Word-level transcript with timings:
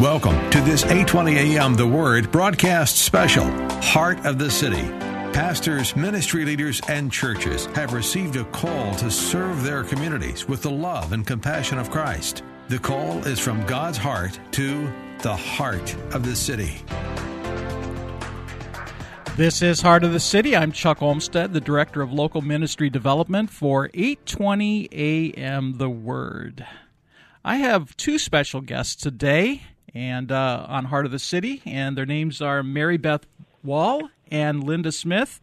Welcome 0.00 0.48
to 0.52 0.62
this 0.62 0.82
820 0.84 1.36
AM 1.36 1.74
The 1.74 1.86
Word 1.86 2.32
broadcast 2.32 3.00
special, 3.00 3.44
Heart 3.82 4.24
of 4.24 4.38
the 4.38 4.50
City. 4.50 4.88
Pastors, 5.34 5.94
ministry 5.94 6.46
leaders, 6.46 6.80
and 6.88 7.12
churches 7.12 7.66
have 7.74 7.92
received 7.92 8.36
a 8.36 8.44
call 8.44 8.94
to 8.94 9.10
serve 9.10 9.62
their 9.62 9.84
communities 9.84 10.48
with 10.48 10.62
the 10.62 10.70
love 10.70 11.12
and 11.12 11.26
compassion 11.26 11.76
of 11.78 11.90
Christ. 11.90 12.42
The 12.68 12.78
call 12.78 13.18
is 13.26 13.38
from 13.38 13.62
God's 13.66 13.98
heart 13.98 14.40
to 14.52 14.90
the 15.18 15.36
heart 15.36 15.94
of 16.14 16.24
the 16.24 16.34
city. 16.34 16.78
This 19.36 19.60
is 19.60 19.82
Heart 19.82 20.04
of 20.04 20.14
the 20.14 20.18
City. 20.20 20.56
I'm 20.56 20.72
Chuck 20.72 21.02
Olmstead, 21.02 21.52
the 21.52 21.60
Director 21.60 22.00
of 22.00 22.10
Local 22.10 22.40
Ministry 22.40 22.88
Development 22.88 23.50
for 23.50 23.90
820 23.92 24.88
AM 24.92 25.76
The 25.76 25.90
Word. 25.90 26.66
I 27.44 27.56
have 27.56 27.94
two 27.98 28.18
special 28.18 28.62
guests 28.62 28.96
today 28.96 29.64
and 29.94 30.30
uh, 30.30 30.66
on 30.68 30.86
Heart 30.86 31.06
of 31.06 31.12
the 31.12 31.18
City, 31.18 31.62
and 31.64 31.96
their 31.96 32.06
names 32.06 32.40
are 32.40 32.62
Mary 32.62 32.96
Beth 32.96 33.26
Woll 33.62 34.10
and 34.30 34.64
Linda 34.64 34.92
Smith. 34.92 35.40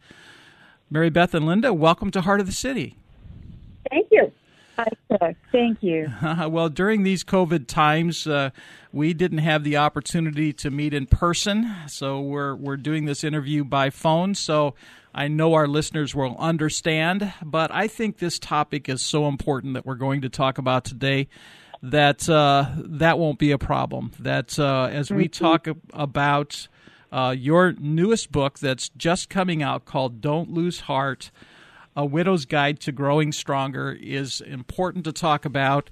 Mary 0.90 1.10
Beth 1.10 1.34
and 1.34 1.46
Linda, 1.46 1.74
welcome 1.74 2.10
to 2.10 2.22
Heart 2.22 2.40
of 2.40 2.46
the 2.46 2.52
City. 2.52 2.96
Thank 3.90 4.08
you. 4.10 4.32
Hi, 4.76 5.34
Thank 5.50 5.82
you. 5.82 6.12
well, 6.48 6.68
during 6.68 7.02
these 7.02 7.24
COVID 7.24 7.66
times, 7.66 8.28
uh, 8.28 8.50
we 8.92 9.12
didn't 9.12 9.38
have 9.38 9.64
the 9.64 9.76
opportunity 9.76 10.52
to 10.52 10.70
meet 10.70 10.94
in 10.94 11.06
person, 11.06 11.74
so 11.88 12.20
we're 12.20 12.54
we're 12.54 12.76
doing 12.76 13.04
this 13.04 13.24
interview 13.24 13.64
by 13.64 13.90
phone. 13.90 14.36
So 14.36 14.74
I 15.12 15.26
know 15.26 15.54
our 15.54 15.66
listeners 15.66 16.14
will 16.14 16.36
understand, 16.38 17.32
but 17.42 17.72
I 17.72 17.88
think 17.88 18.18
this 18.18 18.38
topic 18.38 18.88
is 18.88 19.02
so 19.02 19.26
important 19.26 19.74
that 19.74 19.84
we're 19.84 19.96
going 19.96 20.20
to 20.20 20.28
talk 20.28 20.58
about 20.58 20.84
today 20.84 21.26
that 21.82 22.28
uh, 22.28 22.66
that 22.76 23.18
won't 23.18 23.38
be 23.38 23.50
a 23.50 23.58
problem. 23.58 24.12
That 24.18 24.58
uh, 24.58 24.88
as 24.90 25.10
we 25.10 25.28
mm-hmm. 25.28 25.44
talk 25.44 25.68
about 25.92 26.68
uh, 27.12 27.34
your 27.36 27.74
newest 27.78 28.32
book 28.32 28.58
that's 28.58 28.88
just 28.90 29.28
coming 29.28 29.62
out 29.62 29.84
called 29.84 30.20
"Don't 30.20 30.50
Lose 30.50 30.80
Heart." 30.80 31.30
A 31.96 32.06
Widow's 32.06 32.44
Guide 32.44 32.78
to 32.80 32.92
Growing 32.92 33.32
Stronger 33.32 33.90
is 34.00 34.40
important 34.40 35.04
to 35.06 35.12
talk 35.12 35.44
about. 35.44 35.90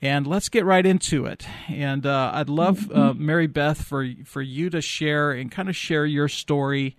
And 0.00 0.26
let's 0.26 0.48
get 0.48 0.64
right 0.64 0.84
into 0.84 1.26
it. 1.26 1.46
And 1.68 2.06
uh, 2.06 2.30
I'd 2.32 2.48
love, 2.48 2.90
uh, 2.90 3.12
mm-hmm. 3.12 3.26
Mary 3.26 3.46
Beth, 3.46 3.82
for, 3.84 4.08
for 4.24 4.40
you 4.40 4.70
to 4.70 4.80
share 4.80 5.30
and 5.30 5.52
kind 5.52 5.68
of 5.68 5.76
share 5.76 6.06
your 6.06 6.26
story 6.26 6.96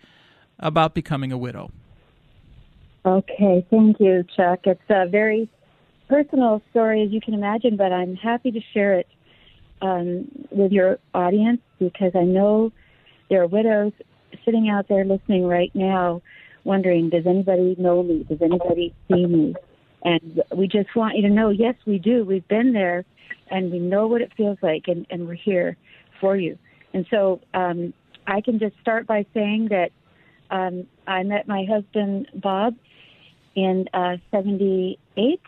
about 0.60 0.94
becoming 0.94 1.32
a 1.32 1.38
widow. 1.38 1.72
Okay, 3.06 3.66
thank 3.70 4.00
you, 4.00 4.24
Chuck. 4.36 4.62
It's 4.66 4.82
a 4.88 5.08
very 5.08 5.50
personal 6.08 6.62
story, 6.72 7.04
as 7.04 7.12
you 7.12 7.22
can 7.22 7.34
imagine, 7.34 7.78
but 7.78 7.92
I'm 7.92 8.16
happy 8.16 8.52
to 8.52 8.60
share 8.74 9.00
it 9.00 9.08
um, 9.82 10.28
with 10.52 10.72
your 10.72 11.00
audience 11.14 11.62
because 11.80 12.12
I 12.16 12.24
know 12.24 12.72
there 13.30 13.42
are 13.42 13.48
widows 13.48 13.94
sitting 14.46 14.70
out 14.70 14.88
there 14.88 15.06
listening 15.06 15.46
right 15.46 15.72
now 15.74 16.22
wondering, 16.64 17.10
does 17.10 17.26
anybody 17.28 17.76
know 17.78 18.04
me? 18.04 18.26
Does 18.30 18.42
anybody 18.42 18.94
see 19.08 19.26
me? 19.26 19.56
And 20.04 20.42
we 20.56 20.68
just 20.68 20.96
want 20.96 21.16
you 21.16 21.22
to 21.24 21.30
know, 21.30 21.50
yes, 21.50 21.76
we 21.86 21.98
do. 21.98 22.26
We've 22.26 22.48
been 22.48 22.74
there 22.74 23.06
and 23.50 23.72
we 23.72 23.80
know 23.80 24.08
what 24.08 24.22
it 24.22 24.32
feels 24.36 24.58
like 24.62 24.84
and, 24.88 25.06
and 25.10 25.28
we're 25.28 25.34
here 25.36 25.78
for 26.20 26.36
you. 26.36 26.58
And 26.94 27.06
so 27.10 27.42
um, 27.54 27.94
I 28.28 28.42
can 28.42 28.60
just 28.60 28.76
start 28.82 29.08
by 29.08 29.26
saying 29.34 29.70
that 29.70 29.92
um, 30.52 30.88
I 31.08 31.24
met 31.24 31.48
my 31.48 31.66
husband, 31.70 32.28
Bob, 32.36 32.76
in 33.56 33.88
uh, 33.94 34.18
78, 34.32 34.98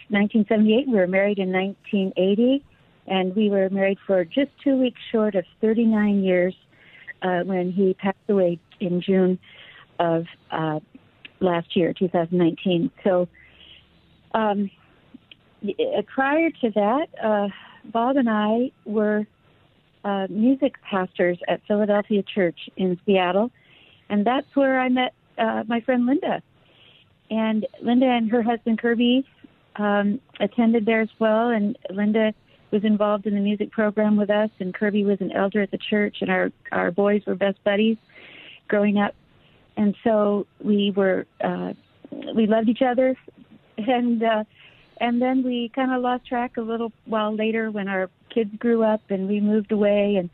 1978. 0.10 0.88
We 0.88 0.94
were 0.94 1.08
married 1.08 1.40
in 1.40 1.52
1980, 1.52 2.64
and 3.08 3.36
we 3.36 3.50
were 3.50 3.70
married 3.70 3.98
for 4.06 4.24
just 4.26 4.52
two 4.64 4.78
weeks 4.80 5.00
short 5.12 5.36
of 5.36 5.46
39 5.62 6.24
years 6.24 6.56
uh, 7.22 7.42
when 7.42 7.72
he 7.72 7.94
passed 7.94 8.18
away 8.30 8.60
in 8.80 9.02
June 9.02 9.40
of 10.00 10.26
uh, 10.52 10.80
last 11.40 11.76
year, 11.76 11.94
2019. 11.94 12.92
So, 13.04 13.28
um, 14.34 14.70
prior 16.08 16.50
to 16.50 16.72
that, 16.72 17.08
uh, 17.24 17.48
Bob 17.92 18.18
and 18.18 18.30
I 18.30 18.72
were 18.86 19.26
uh, 20.04 20.28
music 20.30 20.76
pastors 20.82 21.40
at 21.48 21.62
Philadelphia 21.68 22.24
Church 22.24 22.70
in 22.78 23.00
Seattle, 23.06 23.52
and 24.10 24.26
that's 24.26 24.48
where 24.56 24.80
I 24.80 24.90
met 24.90 25.14
uh, 25.38 25.64
my 25.68 25.82
friend 25.82 26.06
Linda. 26.06 26.42
And 27.30 27.66
Linda 27.82 28.06
and 28.06 28.30
her 28.32 28.42
husband 28.42 28.80
Kirby 28.80 29.26
um, 29.78 30.20
attended 30.40 30.86
there 30.86 31.02
as 31.02 31.10
well, 31.20 31.50
and 31.50 31.78
Linda 31.90 32.34
was 32.72 32.84
involved 32.84 33.26
in 33.26 33.34
the 33.34 33.40
music 33.40 33.72
program 33.72 34.18
with 34.18 34.30
us, 34.30 34.50
and 34.60 34.74
Kirby 34.74 35.04
was 35.04 35.22
an 35.22 35.32
elder 35.32 35.62
at 35.62 35.72
the 35.72 35.78
church, 35.78 36.18
and 36.22 36.30
our 36.30 36.52
our 36.72 36.92
boys 36.92 37.22
were 37.26 37.36
best 37.36 37.64
buddies 37.64 37.98
growing 38.68 38.98
up. 38.98 39.16
And 39.78 39.96
so 40.04 40.48
we 40.64 40.92
were 40.92 41.26
uh, 41.44 41.74
we 42.12 42.48
loved 42.48 42.70
each 42.70 42.82
other, 42.82 43.16
and 43.78 44.24
uh, 44.24 44.44
and 45.00 45.22
then 45.22 45.44
we 45.44 45.70
kind 45.70 45.92
of 45.92 46.02
lost 46.02 46.26
track 46.28 46.58
a 46.58 46.62
little 46.62 46.92
while 47.06 47.36
later 47.36 47.72
when 47.72 47.88
our 47.88 48.10
kids 48.30 48.52
grew 48.58 48.84
up 48.84 49.02
and 49.10 49.28
we 49.28 49.40
moved 49.40 49.72
away, 49.72 50.16
and 50.18 50.30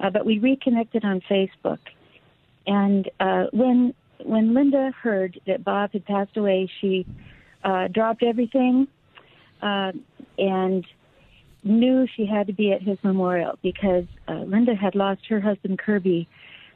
uh, 0.00 0.10
but 0.10 0.24
we 0.24 0.38
reconnected 0.38 1.04
on 1.04 1.20
Facebook, 1.22 1.80
and 2.66 3.10
uh, 3.20 3.46
when 3.52 3.94
when 4.24 4.54
Linda 4.54 4.92
heard 5.02 5.40
that 5.46 5.64
Bob 5.64 5.92
had 5.92 6.04
passed 6.04 6.36
away, 6.36 6.70
she 6.80 7.06
uh, 7.64 7.88
dropped 7.88 8.22
everything 8.22 8.86
uh, 9.62 9.92
and 10.38 10.84
knew 11.62 12.06
she 12.16 12.26
had 12.26 12.46
to 12.46 12.52
be 12.52 12.72
at 12.72 12.82
his 12.82 12.98
memorial 13.02 13.58
because 13.62 14.04
uh, 14.28 14.40
Linda 14.46 14.74
had 14.74 14.94
lost 14.94 15.20
her 15.28 15.40
husband 15.40 15.78
Kirby 15.78 16.28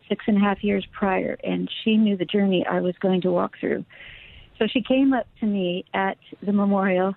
six 0.09 0.25
and 0.27 0.37
a 0.37 0.41
half 0.41 0.63
years 0.63 0.87
prior, 0.93 1.39
and 1.43 1.71
she 1.83 1.97
knew 1.97 2.17
the 2.17 2.27
journey 2.27 2.65
I 2.69 2.81
was 2.81 2.95
going 3.01 3.23
to 3.23 3.31
walk 3.31 3.53
through. 3.59 3.85
So 4.59 4.67
she 4.71 4.83
came 4.83 5.13
up 5.13 5.27
to 5.41 5.47
me 5.47 5.85
at 5.95 6.19
the 6.45 6.53
memorial, 6.53 7.15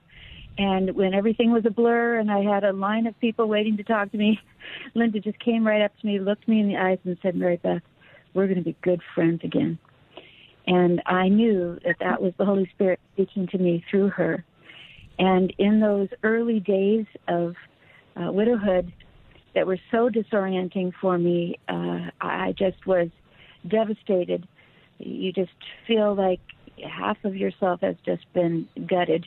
and 0.57 0.95
when 0.95 1.13
everything 1.13 1.51
was 1.51 1.65
a 1.65 1.69
blur 1.69 2.17
and 2.17 2.31
I 2.31 2.41
had 2.41 2.63
a 2.63 2.73
line 2.73 3.05
of 3.05 3.19
people 3.19 3.47
waiting 3.47 3.77
to 3.77 3.83
talk 3.83 4.11
to 4.11 4.17
me, 4.17 4.39
Linda 4.95 5.19
just 5.19 5.39
came 5.39 5.67
right 5.67 5.81
up 5.81 5.91
to 5.99 6.07
me, 6.07 6.19
looked 6.19 6.47
me 6.47 6.61
in 6.61 6.67
the 6.69 6.77
eyes, 6.77 6.97
and 7.03 7.17
said, 7.21 7.35
Mary 7.35 7.57
Beth, 7.57 7.81
we're 8.33 8.47
going 8.47 8.57
to 8.57 8.63
be 8.63 8.75
good 8.81 9.01
friends 9.13 9.41
again. 9.43 9.77
And 10.67 11.01
I 11.05 11.29
knew 11.29 11.79
that 11.85 11.95
that 11.99 12.21
was 12.21 12.33
the 12.37 12.45
Holy 12.45 12.69
Spirit 12.75 12.99
speaking 13.13 13.47
to 13.47 13.57
me 13.57 13.83
through 13.89 14.09
her. 14.09 14.43
And 15.17 15.51
in 15.57 15.79
those 15.79 16.09
early 16.23 16.59
days 16.59 17.05
of 17.27 17.55
uh, 18.15 18.31
widowhood, 18.31 18.91
that 19.57 19.65
were 19.65 19.79
so 19.89 20.07
disorienting 20.07 20.91
for 21.01 21.17
me. 21.17 21.57
Uh, 21.67 22.11
I 22.21 22.53
just 22.59 22.85
was 22.85 23.09
devastated. 23.67 24.47
You 24.99 25.33
just 25.33 25.49
feel 25.87 26.13
like 26.13 26.39
half 26.87 27.17
of 27.23 27.35
yourself 27.35 27.81
has 27.81 27.95
just 28.05 28.31
been 28.33 28.67
gutted, 28.87 29.25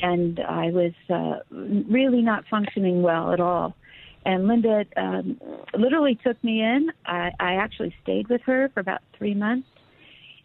and 0.00 0.40
I 0.40 0.70
was 0.70 0.92
uh, 1.08 1.44
really 1.52 2.22
not 2.22 2.42
functioning 2.50 3.02
well 3.02 3.32
at 3.32 3.38
all. 3.38 3.76
And 4.26 4.48
Linda 4.48 4.84
um, 4.96 5.40
literally 5.78 6.18
took 6.24 6.42
me 6.42 6.60
in. 6.60 6.88
I, 7.06 7.30
I 7.38 7.54
actually 7.54 7.94
stayed 8.02 8.26
with 8.28 8.40
her 8.42 8.68
for 8.74 8.80
about 8.80 9.02
three 9.16 9.34
months, 9.34 9.68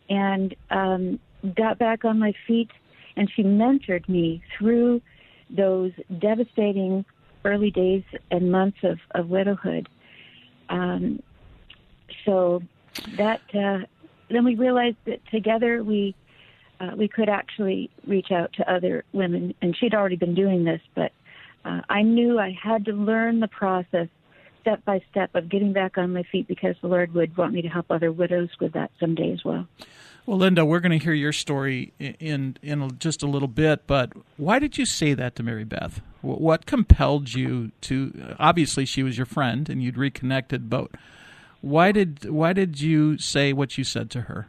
and 0.09 0.55
um, 0.69 1.19
got 1.55 1.77
back 1.77 2.05
on 2.05 2.19
my 2.19 2.33
feet. 2.45 2.69
And 3.15 3.31
she 3.35 3.43
mentored 3.43 4.07
me 4.07 4.43
through 4.57 5.01
those 5.49 5.91
devastating 6.19 7.03
early 7.45 7.71
days 7.71 8.03
and 8.29 8.51
months 8.51 8.77
of, 8.83 8.99
of 9.11 9.29
widowhood. 9.29 9.89
Um, 10.69 11.21
so 12.25 12.61
that 13.17 13.41
uh, 13.53 13.79
then 14.29 14.43
we 14.43 14.55
realized 14.55 14.97
that 15.05 15.19
together 15.31 15.83
we 15.83 16.15
uh, 16.79 16.91
we 16.95 17.07
could 17.07 17.29
actually 17.29 17.89
reach 18.05 18.31
out 18.31 18.53
to 18.53 18.71
other 18.71 19.03
women, 19.11 19.55
and 19.61 19.75
she'd 19.75 19.95
already 19.95 20.15
been 20.15 20.35
doing 20.35 20.63
this, 20.63 20.81
but 20.93 21.11
uh, 21.65 21.81
I 21.89 22.03
knew 22.03 22.37
I 22.37 22.51
had 22.51 22.85
to 22.85 22.91
learn 22.91 23.39
the 23.39 23.47
process 23.47 24.07
step 24.67 24.83
by 24.83 25.01
step 25.09 25.33
of 25.33 25.47
getting 25.47 25.71
back 25.71 25.97
on 25.97 26.11
my 26.11 26.23
feet 26.23 26.45
because 26.45 26.75
the 26.81 26.87
Lord 26.87 27.13
would 27.13 27.37
want 27.37 27.53
me 27.53 27.61
to 27.61 27.69
help 27.69 27.85
other 27.89 28.11
widows 28.11 28.49
with 28.59 28.73
that 28.73 28.91
someday 28.99 29.31
as 29.31 29.45
well. 29.45 29.65
Well, 30.25 30.39
Linda, 30.39 30.65
we're 30.65 30.81
going 30.81 30.97
to 30.97 31.01
hear 31.01 31.13
your 31.13 31.31
story 31.31 31.93
in 31.99 32.57
in 32.61 32.97
just 32.99 33.23
a 33.23 33.27
little 33.27 33.47
bit, 33.47 33.87
but 33.87 34.11
why 34.35 34.59
did 34.59 34.77
you 34.77 34.85
say 34.85 35.13
that 35.13 35.37
to 35.37 35.43
Mary 35.43 35.63
Beth? 35.63 36.01
What 36.21 36.65
compelled 36.65 37.33
you 37.33 37.71
to? 37.81 38.35
Obviously, 38.37 38.83
she 38.83 39.03
was 39.03 39.15
your 39.15 39.25
friend, 39.25 39.69
and 39.69 39.81
you'd 39.81 39.97
reconnected, 39.97 40.69
but 40.69 40.91
why 41.61 41.93
did 41.93 42.29
why 42.29 42.51
did 42.51 42.81
you 42.81 43.17
say 43.17 43.53
what 43.53 43.77
you 43.77 43.85
said 43.85 44.11
to 44.11 44.21
her? 44.23 44.47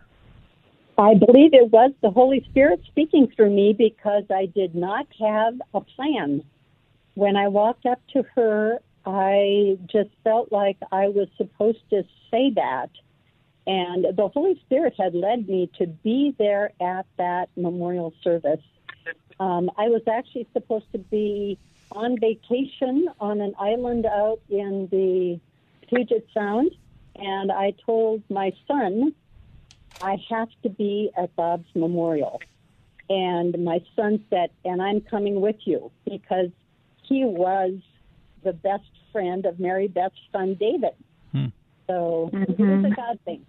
I 0.99 1.15
believe 1.15 1.55
it 1.55 1.71
was 1.71 1.93
the 2.03 2.11
Holy 2.11 2.45
Spirit 2.51 2.81
speaking 2.89 3.29
through 3.37 3.51
me 3.51 3.73
because 3.73 4.25
I 4.31 4.47
did 4.47 4.75
not 4.75 5.07
have 5.21 5.63
a 5.75 5.81
plan. 5.81 6.43
When 7.15 7.37
I 7.37 7.47
walked 7.47 7.87
up 7.87 8.01
to 8.15 8.25
her, 8.35 8.81
I 9.09 9.79
just 9.87 10.11
felt 10.23 10.53
like 10.53 10.77
I 10.93 11.09
was 11.09 11.29
supposed 11.39 11.83
to 11.91 12.05
say 12.31 12.51
that 12.57 12.91
and 13.69 14.07
the 14.17 14.29
Holy 14.29 14.59
Spirit 14.65 14.95
had 14.99 15.15
led 15.15 15.47
me 15.47 15.71
to 15.77 15.87
be 15.87 16.35
there 16.39 16.73
at 16.81 17.05
that 17.19 17.51
memorial 17.55 18.15
service. 18.25 18.63
Um, 19.39 19.71
I 19.77 19.89
was 19.89 20.01
actually 20.11 20.49
supposed 20.55 20.91
to 20.93 20.99
be 20.99 21.59
on 21.93 22.19
vacation 22.19 23.09
on 23.21 23.43
an 23.43 23.53
island 23.61 24.07
out 24.07 24.41
in 24.49 24.89
the 24.91 25.39
Puget 25.87 26.27
Sound, 26.33 26.71
and 27.17 27.53
I 27.53 27.75
told 27.85 28.23
my 28.31 28.53
son, 28.67 29.15
I 30.01 30.17
have 30.31 30.49
to 30.63 30.71
be 30.71 31.11
at 31.15 31.37
Bob's 31.37 31.69
memorial. 31.75 32.41
And 33.11 33.65
my 33.65 33.83
son 33.95 34.25
said, 34.31 34.49
and 34.65 34.81
I'm 34.81 35.03
coming 35.03 35.43
with 35.43 35.57
you 35.67 35.91
because 36.07 36.51
he 37.03 37.25
was 37.25 37.73
the 38.43 38.53
best 38.53 38.91
friend 39.13 39.47
of 39.47 39.59
Mary 39.59 39.89
Beth's 39.89 40.17
son, 40.33 40.55
David. 40.55 40.95
Hmm. 41.33 41.47
So 41.87 42.31
mm-hmm. 42.33 42.63
it 42.63 42.77
was 42.77 42.93
a. 42.93 42.95
God 42.95 43.19
thing. 43.25 43.47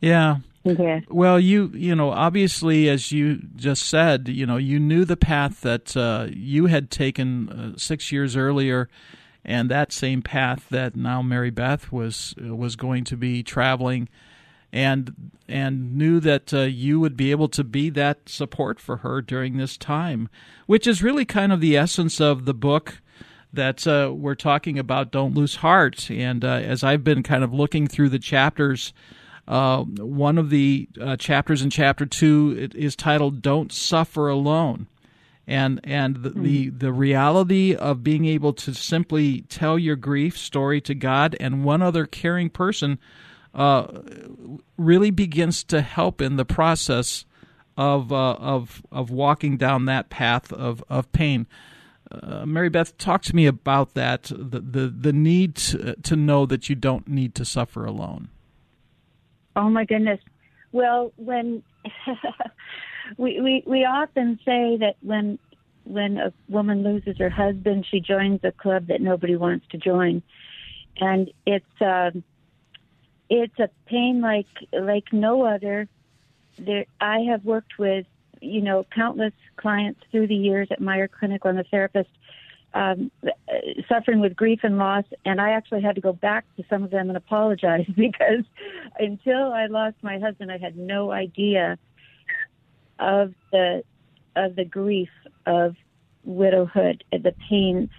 Yeah. 0.00 0.36
Okay. 0.66 1.02
Well, 1.08 1.40
you 1.40 1.70
you 1.74 1.94
know 1.94 2.10
obviously 2.10 2.88
as 2.88 3.12
you 3.12 3.38
just 3.56 3.88
said, 3.88 4.28
you 4.28 4.44
know 4.44 4.58
you 4.58 4.78
knew 4.78 5.04
the 5.04 5.16
path 5.16 5.62
that 5.62 5.96
uh, 5.96 6.26
you 6.30 6.66
had 6.66 6.90
taken 6.90 7.48
uh, 7.48 7.78
six 7.78 8.12
years 8.12 8.36
earlier, 8.36 8.88
and 9.44 9.70
that 9.70 9.92
same 9.92 10.20
path 10.20 10.68
that 10.70 10.96
now 10.96 11.22
Mary 11.22 11.50
Beth 11.50 11.90
was 11.90 12.34
was 12.38 12.76
going 12.76 13.04
to 13.04 13.16
be 13.16 13.42
traveling, 13.42 14.08
and 14.70 15.32
and 15.48 15.96
knew 15.96 16.20
that 16.20 16.52
uh, 16.52 16.60
you 16.60 17.00
would 17.00 17.16
be 17.16 17.30
able 17.30 17.48
to 17.48 17.64
be 17.64 17.88
that 17.90 18.28
support 18.28 18.78
for 18.78 18.98
her 18.98 19.22
during 19.22 19.56
this 19.56 19.78
time, 19.78 20.28
which 20.66 20.86
is 20.86 21.02
really 21.02 21.24
kind 21.24 21.52
of 21.52 21.62
the 21.62 21.76
essence 21.76 22.20
of 22.20 22.44
the 22.44 22.54
book 22.54 23.00
that 23.52 23.86
uh, 23.86 24.12
we're 24.14 24.34
talking 24.34 24.78
about. 24.78 25.10
Don't 25.10 25.34
lose 25.34 25.56
heart, 25.56 26.10
and 26.10 26.44
uh, 26.44 26.48
as 26.48 26.84
I've 26.84 27.04
been 27.04 27.22
kind 27.22 27.44
of 27.44 27.52
looking 27.52 27.86
through 27.86 28.10
the 28.10 28.18
chapters 28.18 28.92
uh, 29.50 29.82
one 29.82 30.38
of 30.38 30.48
the 30.48 30.88
uh, 31.00 31.16
chapters 31.16 31.60
in 31.60 31.70
chapter 31.70 32.06
two 32.06 32.70
is 32.72 32.94
titled 32.94 33.42
"Don't 33.42 33.72
Suffer 33.72 34.28
Alone," 34.28 34.86
and 35.44 35.80
and 35.82 36.22
the, 36.22 36.30
mm. 36.30 36.42
the, 36.44 36.68
the 36.68 36.92
reality 36.92 37.74
of 37.74 38.04
being 38.04 38.26
able 38.26 38.52
to 38.52 38.72
simply 38.72 39.40
tell 39.42 39.76
your 39.76 39.96
grief 39.96 40.38
story 40.38 40.80
to 40.82 40.94
God 40.94 41.36
and 41.40 41.64
one 41.64 41.82
other 41.82 42.06
caring 42.06 42.48
person 42.48 43.00
uh, 43.52 43.88
really 44.76 45.10
begins 45.10 45.64
to 45.64 45.80
help 45.80 46.22
in 46.22 46.36
the 46.36 46.44
process 46.44 47.24
of 47.76 48.12
uh, 48.12 48.34
of 48.34 48.82
of 48.92 49.10
walking 49.10 49.56
down 49.56 49.86
that 49.86 50.10
path 50.10 50.52
of 50.52 50.84
of 50.88 51.10
pain. 51.10 51.48
Uh, 52.10 52.44
Mary 52.44 52.68
Beth, 52.68 52.96
talk 52.98 53.22
to 53.22 53.36
me 53.36 53.46
about 53.46 53.94
that 53.94 54.24
the 54.24 54.60
the, 54.60 54.88
the 54.88 55.12
need 55.12 55.54
to, 55.56 55.94
to 55.94 56.16
know 56.16 56.44
that 56.46 56.68
you 56.68 56.74
don't 56.74 57.06
need 57.06 57.34
to 57.36 57.44
suffer 57.44 57.84
alone. 57.84 58.28
Oh 59.54 59.70
my 59.70 59.84
goodness. 59.84 60.20
Well, 60.72 61.12
when 61.16 61.62
we, 63.16 63.40
we 63.40 63.62
we 63.66 63.84
often 63.84 64.38
say 64.44 64.76
that 64.78 64.96
when 65.02 65.38
when 65.84 66.18
a 66.18 66.32
woman 66.48 66.82
loses 66.82 67.18
her 67.18 67.30
husband, 67.30 67.86
she 67.90 68.00
joins 68.00 68.40
a 68.44 68.52
club 68.52 68.88
that 68.88 69.00
nobody 69.00 69.36
wants 69.36 69.66
to 69.70 69.78
join, 69.78 70.22
and 70.98 71.30
it's 71.46 71.80
uh, 71.80 72.10
it's 73.28 73.58
a 73.58 73.70
pain 73.86 74.20
like 74.20 74.48
like 74.72 75.12
no 75.12 75.44
other. 75.44 75.88
There, 76.58 76.86
I 77.00 77.20
have 77.30 77.44
worked 77.44 77.78
with 77.78 78.06
you 78.40 78.60
know 78.60 78.84
countless 78.94 79.32
clients 79.56 80.00
through 80.10 80.26
the 80.26 80.34
years 80.34 80.68
at 80.70 80.80
Meier 80.80 81.08
Clinic 81.08 81.44
on 81.44 81.56
the 81.56 81.64
therapist 81.64 82.10
um, 82.74 83.10
suffering 83.88 84.20
with 84.20 84.36
grief 84.36 84.60
and 84.62 84.78
loss, 84.78 85.04
and 85.24 85.40
I 85.40 85.50
actually 85.50 85.82
had 85.82 85.96
to 85.96 86.00
go 86.00 86.12
back 86.12 86.44
to 86.56 86.64
some 86.70 86.84
of 86.84 86.90
them 86.90 87.08
and 87.08 87.16
apologize 87.16 87.86
because 87.96 88.44
until 88.98 89.52
I 89.52 89.66
lost 89.66 89.96
my 90.02 90.18
husband, 90.18 90.52
I 90.52 90.58
had 90.58 90.76
no 90.76 91.10
idea 91.10 91.78
of 92.98 93.34
the 93.50 93.82
of 94.36 94.54
the 94.54 94.64
grief 94.64 95.08
of 95.46 95.74
widowhood, 96.24 97.02
the 97.10 97.34
pain 97.48 97.90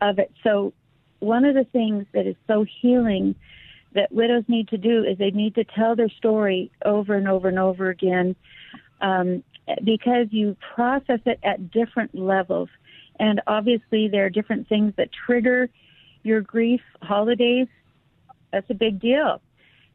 of 0.00 0.18
it. 0.18 0.32
So, 0.42 0.72
one 1.20 1.44
of 1.44 1.54
the 1.54 1.64
things 1.64 2.06
that 2.12 2.26
is 2.26 2.36
so 2.46 2.64
healing 2.80 3.34
that 3.94 4.10
widows 4.10 4.44
need 4.48 4.68
to 4.68 4.78
do 4.78 5.04
is 5.04 5.18
they 5.18 5.30
need 5.30 5.54
to 5.54 5.64
tell 5.64 5.94
their 5.94 6.10
story 6.10 6.70
over 6.84 7.14
and 7.14 7.28
over 7.28 7.48
and 7.48 7.58
over 7.58 7.88
again 7.88 8.36
um, 9.00 9.42
because 9.84 10.26
you 10.30 10.56
process 10.74 11.20
it 11.26 11.38
at 11.42 11.70
different 11.70 12.14
levels 12.14 12.68
and 13.18 13.40
obviously, 13.46 14.08
there 14.08 14.26
are 14.26 14.30
different 14.30 14.68
things 14.68 14.92
that 14.96 15.10
trigger 15.26 15.68
your 16.22 16.40
grief. 16.40 16.80
Holidays, 17.02 17.66
that's 18.52 18.68
a 18.70 18.74
big 18.74 19.00
deal. 19.00 19.40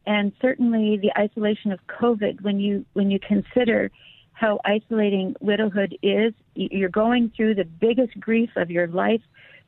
And 0.06 0.34
certainly, 0.42 0.98
the 0.98 1.12
isolation 1.18 1.72
of 1.72 1.80
COVID, 1.88 2.42
when 2.42 2.60
you 2.60 2.86
when 2.94 3.10
you 3.10 3.20
consider 3.20 3.92
how 4.34 4.60
isolating 4.66 5.36
widowhood 5.40 5.98
is, 6.02 6.34
you're 6.56 6.90
going 6.90 7.32
through 7.36 7.56
the 7.56 7.64
biggest 7.64 8.20
grief 8.20 8.50
of 8.56 8.70
your 8.70 8.88
life 8.88 9.22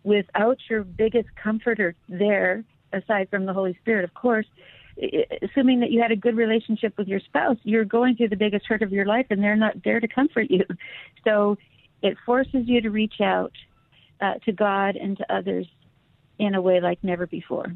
without 0.03 0.57
your 0.69 0.83
biggest 0.83 1.29
comforter 1.41 1.95
there, 2.09 2.63
aside 2.91 3.29
from 3.29 3.45
the 3.45 3.53
Holy 3.53 3.77
Spirit, 3.81 4.03
of 4.03 4.13
course. 4.13 4.47
Assuming 5.41 5.81
that 5.81 5.91
you 5.91 6.01
had 6.01 6.11
a 6.11 6.15
good 6.15 6.37
relationship 6.37 6.97
with 6.97 7.07
your 7.07 7.19
spouse, 7.19 7.57
you're 7.63 7.85
going 7.85 8.15
through 8.15 8.29
the 8.29 8.37
biggest 8.37 8.65
hurt 8.65 8.81
of 8.81 8.91
your 8.91 9.05
life, 9.05 9.27
and 9.29 9.43
they're 9.43 9.55
not 9.55 9.83
there 9.83 9.99
to 9.99 10.07
comfort 10.07 10.49
you. 10.49 10.63
So 11.23 11.57
it 12.03 12.17
forces 12.23 12.67
you 12.67 12.81
to 12.81 12.91
reach 12.91 13.19
out 13.19 13.51
uh, 14.21 14.35
to 14.45 14.51
God 14.51 14.95
and 14.95 15.17
to 15.17 15.33
others 15.33 15.65
in 16.37 16.53
a 16.53 16.61
way 16.61 16.79
like 16.79 17.03
never 17.03 17.25
before. 17.25 17.73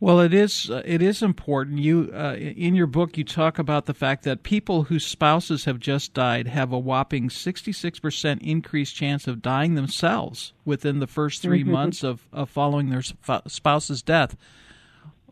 Well, 0.00 0.20
it 0.20 0.32
is 0.32 0.70
uh, 0.70 0.80
it 0.86 1.02
is 1.02 1.22
important. 1.22 1.78
You 1.78 2.10
uh, 2.14 2.34
in 2.34 2.74
your 2.74 2.86
book 2.86 3.18
you 3.18 3.24
talk 3.24 3.58
about 3.58 3.84
the 3.84 3.92
fact 3.92 4.24
that 4.24 4.42
people 4.42 4.84
whose 4.84 5.06
spouses 5.06 5.66
have 5.66 5.78
just 5.78 6.14
died 6.14 6.46
have 6.46 6.72
a 6.72 6.78
whopping 6.78 7.28
sixty 7.28 7.70
six 7.70 7.98
percent 7.98 8.40
increased 8.42 8.96
chance 8.96 9.28
of 9.28 9.42
dying 9.42 9.74
themselves 9.74 10.54
within 10.64 11.00
the 11.00 11.06
first 11.06 11.42
3 11.42 11.60
mm-hmm. 11.60 11.70
months 11.70 12.02
of, 12.02 12.26
of 12.32 12.48
following 12.48 12.88
their 12.88 13.02
spouse's 13.02 14.02
death. 14.02 14.36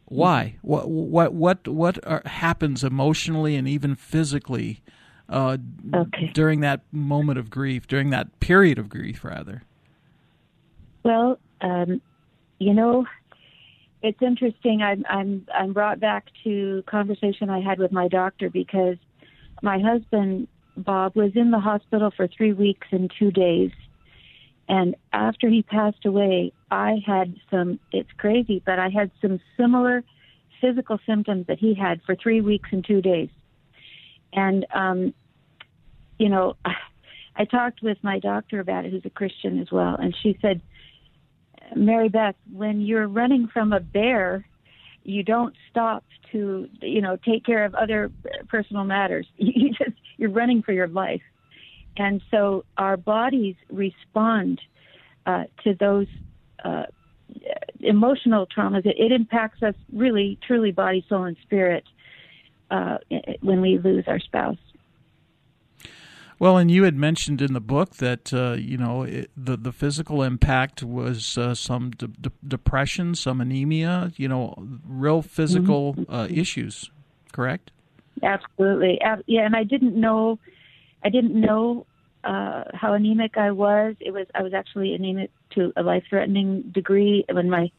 Why? 0.08 0.56
What 0.62 0.88
what 0.88 1.34
what 1.34 1.68
what 1.68 2.06
are, 2.06 2.22
happens 2.24 2.82
emotionally 2.82 3.56
and 3.56 3.68
even 3.68 3.94
physically 3.94 4.80
uh, 5.28 5.58
okay. 5.94 6.30
during 6.32 6.60
that 6.60 6.80
moment 6.92 7.38
of 7.38 7.50
grief, 7.50 7.86
during 7.86 8.10
that 8.10 8.40
period 8.40 8.78
of 8.78 8.88
grief, 8.88 9.22
rather? 9.22 9.62
Well, 11.04 11.38
um, 11.60 12.00
you 12.58 12.72
know, 12.72 13.06
it's 14.02 14.20
interesting. 14.22 14.82
I'm 14.82 15.04
I'm 15.08 15.46
I'm 15.54 15.72
brought 15.72 16.00
back 16.00 16.26
to 16.44 16.82
conversation 16.86 17.50
I 17.50 17.60
had 17.60 17.78
with 17.78 17.92
my 17.92 18.08
doctor 18.08 18.48
because 18.48 18.96
my 19.62 19.78
husband 19.78 20.48
Bob 20.76 21.16
was 21.16 21.32
in 21.34 21.50
the 21.50 21.60
hospital 21.60 22.10
for 22.16 22.28
three 22.28 22.52
weeks 22.52 22.86
and 22.90 23.12
two 23.18 23.30
days, 23.30 23.72
and 24.68 24.96
after 25.12 25.48
he 25.48 25.62
passed 25.62 26.04
away, 26.04 26.52
I 26.70 26.96
had 27.06 27.34
some. 27.50 27.80
It's 27.92 28.10
crazy, 28.18 28.62
but 28.64 28.78
I 28.78 28.90
had 28.90 29.10
some 29.22 29.40
similar 29.56 30.04
physical 30.60 30.98
symptoms 31.06 31.46
that 31.46 31.58
he 31.58 31.74
had 31.74 32.00
for 32.04 32.14
three 32.14 32.40
weeks 32.40 32.68
and 32.72 32.84
two 32.84 33.00
days. 33.00 33.30
And, 34.32 34.66
um, 34.74 35.14
you 36.18 36.28
know, 36.28 36.56
I 37.36 37.44
talked 37.44 37.82
with 37.82 37.98
my 38.02 38.18
doctor 38.18 38.60
about 38.60 38.84
it, 38.84 38.90
who's 38.90 39.06
a 39.06 39.10
Christian 39.10 39.60
as 39.60 39.70
well, 39.70 39.94
and 39.94 40.14
she 40.22 40.36
said, 40.42 40.60
Mary 41.76 42.08
Beth, 42.08 42.34
when 42.52 42.80
you're 42.80 43.06
running 43.06 43.46
from 43.46 43.72
a 43.72 43.80
bear, 43.80 44.44
you 45.04 45.22
don't 45.22 45.54
stop 45.70 46.04
to, 46.32 46.68
you 46.82 47.00
know, 47.00 47.16
take 47.16 47.44
care 47.44 47.64
of 47.64 47.74
other 47.74 48.10
personal 48.48 48.84
matters. 48.84 49.26
You 49.36 49.70
just, 49.70 49.96
you're 50.16 50.30
running 50.30 50.62
for 50.62 50.72
your 50.72 50.88
life. 50.88 51.22
And 51.96 52.22
so 52.30 52.64
our 52.76 52.96
bodies 52.96 53.56
respond 53.70 54.60
uh, 55.26 55.44
to 55.64 55.74
those 55.74 56.06
uh, 56.64 56.84
emotional 57.80 58.46
traumas. 58.46 58.86
It, 58.86 58.96
it 58.98 59.12
impacts 59.12 59.62
us 59.62 59.74
really, 59.92 60.38
truly, 60.46 60.72
body, 60.72 61.04
soul, 61.08 61.24
and 61.24 61.36
spirit 61.42 61.84
uh, 62.70 62.98
when 63.40 63.60
we 63.60 63.78
lose 63.78 64.04
our 64.06 64.20
spouse. 64.20 64.56
Well, 66.40 66.56
and 66.56 66.70
you 66.70 66.84
had 66.84 66.94
mentioned 66.94 67.42
in 67.42 67.52
the 67.52 67.60
book 67.60 67.96
that 67.96 68.32
uh, 68.32 68.52
you 68.52 68.76
know 68.76 69.02
it, 69.02 69.30
the 69.36 69.56
the 69.56 69.72
physical 69.72 70.22
impact 70.22 70.84
was 70.84 71.36
uh, 71.36 71.52
some 71.54 71.90
de- 71.90 72.06
de- 72.06 72.30
depression, 72.46 73.16
some 73.16 73.40
anemia, 73.40 74.12
you 74.16 74.28
know, 74.28 74.54
real 74.86 75.20
physical 75.20 75.94
mm-hmm. 75.94 76.14
uh, 76.14 76.26
issues. 76.30 76.90
Correct? 77.32 77.72
absolutely. 78.22 78.98
Yeah, 79.26 79.44
and 79.44 79.54
I 79.54 79.64
didn't 79.64 79.94
know, 79.94 80.38
I 81.04 81.10
didn't 81.10 81.38
know 81.38 81.86
uh, 82.24 82.64
how 82.74 82.94
anemic 82.94 83.36
I 83.36 83.50
was. 83.52 83.94
It 84.00 84.12
was 84.12 84.26
I 84.34 84.42
was 84.42 84.52
actually 84.52 84.94
anemic 84.94 85.30
to 85.54 85.72
a 85.76 85.82
life-threatening 85.82 86.62
degree. 86.72 87.24
When 87.30 87.48
my 87.48 87.70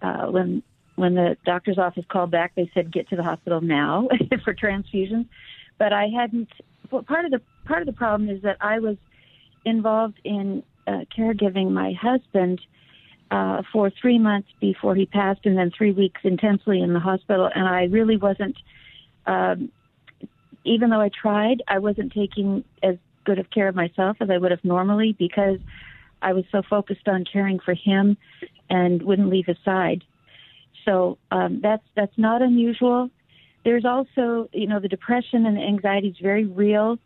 uh, 0.00 0.26
when 0.26 0.62
when 0.96 1.14
the 1.14 1.36
doctor's 1.44 1.78
office 1.78 2.04
called 2.08 2.30
back, 2.30 2.52
they 2.54 2.70
said 2.74 2.92
get 2.92 3.08
to 3.08 3.16
the 3.16 3.22
hospital 3.22 3.60
now 3.60 4.08
for 4.44 4.54
transfusions. 4.54 5.26
But 5.78 5.92
I 5.92 6.08
hadn't. 6.08 6.50
Well, 6.90 7.02
part 7.02 7.24
of 7.24 7.30
the 7.30 7.40
part 7.66 7.82
of 7.82 7.86
the 7.86 7.92
problem 7.92 8.28
is 8.28 8.42
that 8.42 8.58
I 8.60 8.78
was 8.78 8.96
involved 9.64 10.20
in 10.24 10.62
uh, 10.86 11.04
caregiving 11.16 11.70
my 11.70 11.92
husband 11.92 12.60
uh, 13.30 13.62
for 13.72 13.90
three 13.90 14.18
months 14.18 14.48
before 14.60 14.94
he 14.94 15.06
passed, 15.06 15.40
and 15.44 15.56
then 15.56 15.70
three 15.76 15.92
weeks 15.92 16.20
intensely 16.22 16.80
in 16.80 16.92
the 16.92 17.00
hospital. 17.00 17.50
And 17.52 17.66
I 17.66 17.84
really 17.84 18.16
wasn't. 18.16 18.56
Um, 19.26 19.70
even 20.72 20.90
though 20.90 21.00
I 21.00 21.10
tried, 21.10 21.62
I 21.68 21.78
wasn't 21.78 22.12
taking 22.12 22.64
as 22.82 22.96
good 23.24 23.38
of 23.38 23.50
care 23.50 23.68
of 23.68 23.74
myself 23.74 24.16
as 24.20 24.30
I 24.30 24.38
would 24.38 24.50
have 24.50 24.64
normally 24.64 25.14
because 25.18 25.58
I 26.20 26.32
was 26.32 26.44
so 26.50 26.62
focused 26.68 27.08
on 27.08 27.24
caring 27.24 27.58
for 27.58 27.74
him 27.74 28.16
and 28.70 29.02
wouldn't 29.02 29.28
leave 29.28 29.46
his 29.46 29.56
side. 29.64 30.04
So 30.84 31.18
um, 31.30 31.60
that's 31.62 31.84
that's 31.94 32.16
not 32.16 32.42
unusual. 32.42 33.10
There's 33.64 33.84
also, 33.84 34.48
you 34.52 34.66
know, 34.66 34.80
the 34.80 34.88
depression 34.88 35.46
and 35.46 35.56
the 35.56 35.62
anxiety 35.62 36.08
is 36.08 36.16
very 36.20 36.44
real. 36.44 36.98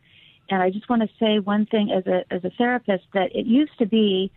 And 0.48 0.62
I 0.62 0.70
just 0.70 0.88
want 0.88 1.02
to 1.02 1.08
say 1.18 1.38
one 1.38 1.66
thing 1.66 1.90
as 1.90 2.06
a 2.06 2.24
as 2.32 2.44
a 2.44 2.50
therapist 2.50 3.04
that 3.12 3.34
it 3.34 3.46
used 3.46 3.76
to 3.78 3.86
be, 3.86 4.30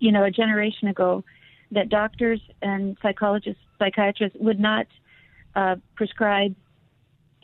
you 0.00 0.12
know, 0.12 0.24
a 0.24 0.30
generation 0.30 0.88
ago, 0.88 1.24
that 1.70 1.88
doctors 1.88 2.40
and 2.60 2.96
psychologists, 3.00 3.62
psychiatrists 3.78 4.36
would 4.40 4.60
not 4.60 4.86
uh, 5.54 5.76
prescribe 5.94 6.54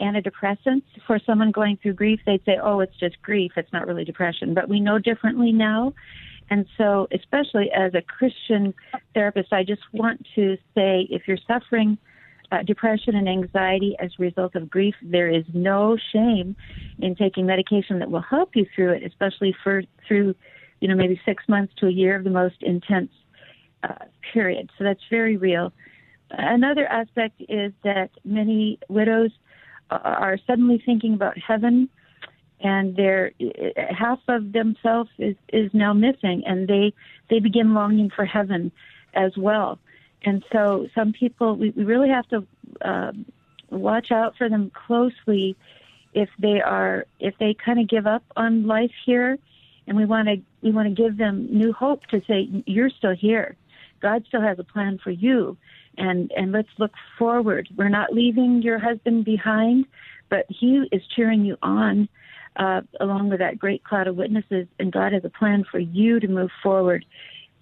antidepressants 0.00 0.84
for 1.06 1.18
someone 1.24 1.50
going 1.50 1.78
through 1.82 1.94
grief. 1.94 2.20
They'd 2.26 2.44
say, 2.44 2.58
"Oh, 2.62 2.80
it's 2.80 2.96
just 2.98 3.20
grief; 3.22 3.52
it's 3.56 3.72
not 3.72 3.86
really 3.86 4.04
depression." 4.04 4.54
But 4.54 4.68
we 4.68 4.80
know 4.80 4.98
differently 4.98 5.52
now, 5.52 5.92
and 6.50 6.66
so, 6.76 7.08
especially 7.12 7.70
as 7.72 7.94
a 7.94 8.02
Christian 8.02 8.74
therapist, 9.14 9.52
I 9.52 9.64
just 9.64 9.82
want 9.92 10.26
to 10.34 10.56
say, 10.74 11.06
if 11.10 11.22
you're 11.26 11.38
suffering 11.46 11.98
uh, 12.50 12.62
depression 12.62 13.14
and 13.14 13.28
anxiety 13.28 13.94
as 13.98 14.10
a 14.18 14.22
result 14.22 14.54
of 14.54 14.70
grief, 14.70 14.94
there 15.02 15.28
is 15.28 15.44
no 15.52 15.98
shame 16.12 16.56
in 16.98 17.14
taking 17.14 17.44
medication 17.44 17.98
that 17.98 18.10
will 18.10 18.22
help 18.22 18.56
you 18.56 18.66
through 18.74 18.92
it, 18.92 19.02
especially 19.04 19.54
for 19.62 19.82
through, 20.06 20.34
you 20.80 20.88
know, 20.88 20.94
maybe 20.94 21.20
six 21.26 21.44
months 21.48 21.72
to 21.78 21.86
a 21.86 21.90
year 21.90 22.16
of 22.16 22.24
the 22.24 22.30
most 22.30 22.56
intense 22.62 23.10
uh, 23.82 24.06
period. 24.32 24.70
So 24.78 24.84
that's 24.84 25.02
very 25.10 25.36
real. 25.36 25.72
Another 26.30 26.86
aspect 26.86 27.42
is 27.48 27.72
that 27.84 28.10
many 28.24 28.78
widows 28.88 29.30
are 29.90 30.38
suddenly 30.46 30.82
thinking 30.84 31.14
about 31.14 31.38
heaven 31.38 31.88
and 32.60 32.96
their 32.96 33.32
half 33.90 34.20
of 34.28 34.52
themselves 34.52 35.10
is 35.18 35.36
is 35.52 35.72
now 35.72 35.92
missing 35.92 36.42
and 36.46 36.68
they 36.68 36.92
they 37.30 37.38
begin 37.38 37.74
longing 37.74 38.10
for 38.10 38.24
heaven 38.24 38.72
as 39.14 39.36
well 39.36 39.78
and 40.24 40.44
so 40.52 40.88
some 40.94 41.12
people, 41.12 41.56
we, 41.56 41.70
we 41.70 41.84
really 41.84 42.08
have 42.08 42.28
to 42.28 42.46
uh, 42.80 43.12
watch 43.70 44.10
out 44.10 44.36
for 44.36 44.48
them 44.48 44.70
closely 44.70 45.56
if 46.14 46.28
they 46.38 46.60
are, 46.60 47.06
if 47.20 47.36
they 47.38 47.54
kind 47.54 47.78
of 47.78 47.88
give 47.88 48.06
up 48.06 48.24
on 48.36 48.66
life 48.66 48.92
here. 49.04 49.38
And 49.86 49.96
we 49.96 50.04
want 50.04 50.28
to, 50.28 50.36
we 50.60 50.70
want 50.70 50.88
to 50.94 51.02
give 51.02 51.16
them 51.16 51.48
new 51.50 51.72
hope 51.72 52.06
to 52.08 52.20
say, 52.26 52.48
you're 52.66 52.90
still 52.90 53.14
here. 53.14 53.56
God 54.00 54.24
still 54.28 54.42
has 54.42 54.58
a 54.58 54.64
plan 54.64 54.98
for 55.02 55.10
you. 55.10 55.56
And, 55.98 56.32
and 56.36 56.52
let's 56.52 56.68
look 56.78 56.92
forward. 57.18 57.68
We're 57.76 57.88
not 57.88 58.12
leaving 58.12 58.62
your 58.62 58.78
husband 58.78 59.24
behind, 59.24 59.84
but 60.30 60.46
he 60.48 60.86
is 60.92 61.02
cheering 61.14 61.44
you 61.44 61.56
on 61.62 62.08
uh, 62.58 62.80
along 63.00 63.30
with 63.30 63.38
that 63.38 63.58
great 63.58 63.84
cloud 63.84 64.06
of 64.06 64.16
witnesses, 64.16 64.66
and 64.78 64.92
God 64.92 65.12
has 65.12 65.24
a 65.24 65.30
plan 65.30 65.64
for 65.70 65.78
you 65.78 66.18
to 66.20 66.28
move 66.28 66.50
forward. 66.62 67.04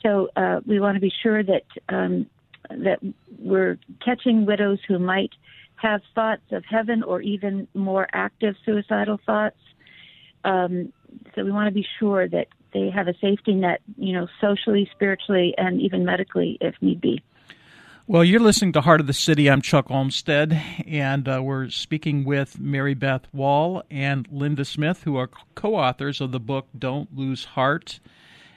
So 0.03 0.29
uh, 0.37 0.61
we 0.67 0.81
want 0.81 0.97
to 0.97 1.01
be 1.01 1.13
sure 1.23 1.43
that 1.43 1.65
um, 1.89 2.27
that 2.69 2.99
we're 3.39 3.79
catching 4.05 4.45
widows 4.47 4.79
who 4.89 4.99
might 4.99 5.31
have 5.77 6.01
thoughts 6.15 6.43
of 6.51 6.65
heaven 6.65 7.03
or 7.03 7.21
even 7.21 7.69
more 7.75 8.09
active 8.13 8.55
suicidal 8.65 9.21
thoughts. 9.25 9.59
Um, 10.45 10.93
so 11.35 11.45
we 11.45 11.53
want 11.53 11.69
to 11.69 11.75
be 11.75 11.87
sure 11.99 12.29
that 12.29 12.49
they 12.73 12.91
have 12.91 13.09
a 13.09 13.15
safety 13.21 13.55
net, 13.55 13.81
you 13.97 14.13
know, 14.13 14.27
socially, 14.41 14.89
spiritually, 14.93 15.55
and 15.57 15.81
even 15.81 16.05
medically 16.05 16.59
if 16.61 16.75
need 16.81 17.01
be. 17.01 17.23
Well, 18.09 18.23
you're 18.23 18.41
listening 18.41 18.73
to 18.75 18.83
Heart 18.83 19.01
of 19.01 19.09
the 19.09 19.13
City. 19.13 19.51
I'm 19.51 19.61
Chuck 19.61 19.91
Olmstead, 19.91 20.53
and 20.87 21.29
uh, 21.29 21.41
we're 21.43 21.71
speaking 21.71 22.25
with 22.25 22.61
Mary 22.61 22.95
Beth 22.95 23.27
Woll 23.33 23.83
and 23.91 24.29
Linda 24.31 24.65
Smith, 24.65 25.03
who 25.03 25.17
are 25.17 25.29
co 25.57 25.75
authors 25.75 26.21
of 26.21 26.31
the 26.31 26.39
book 26.39 26.69
Don't 26.79 27.17
Lose 27.17 27.45
Heart 27.45 27.99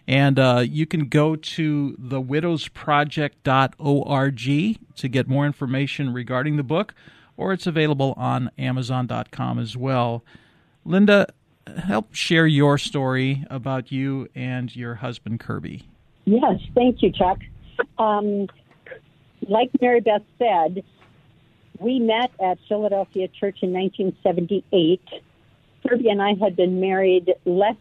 and 0.10 0.38
uh, 0.40 0.66
you 0.68 0.86
can 0.88 1.08
go 1.08 1.36
to 1.36 1.96
thewidowsproject.org 2.02 4.80
to 4.96 5.08
get 5.08 5.28
more 5.28 5.46
information 5.46 6.12
regarding 6.12 6.58
the 6.58 6.64
book, 6.64 6.96
or 7.38 7.54
it's 7.54 7.68
available 7.68 8.16
on 8.18 8.50
Amazon.com 8.58 9.60
as 9.60 9.78
well. 9.78 10.24
Linda, 10.84 11.28
help 11.86 12.16
share 12.16 12.48
your 12.48 12.80
story 12.80 13.46
about 13.52 13.92
you 13.92 14.28
and 14.34 14.76
your 14.76 14.96
husband, 14.96 15.42
Kirby. 15.42 15.88
Yes, 16.26 16.60
thank 16.74 17.04
you, 17.04 17.12
Chuck. 17.12 17.38
Um, 18.00 18.48
like 19.50 19.70
Mary 19.82 20.02
Beth 20.02 20.24
said, 20.38 20.84
we 21.80 22.00
met 22.00 22.32
at 22.42 22.58
Philadelphia 22.68 23.28
Church 23.28 23.60
in 23.62 23.72
1978. 23.74 25.02
Kirby 25.88 26.10
and 26.10 26.22
I 26.22 26.34
had 26.34 26.56
been 26.56 26.80
married 26.80 27.34
less 27.46 27.78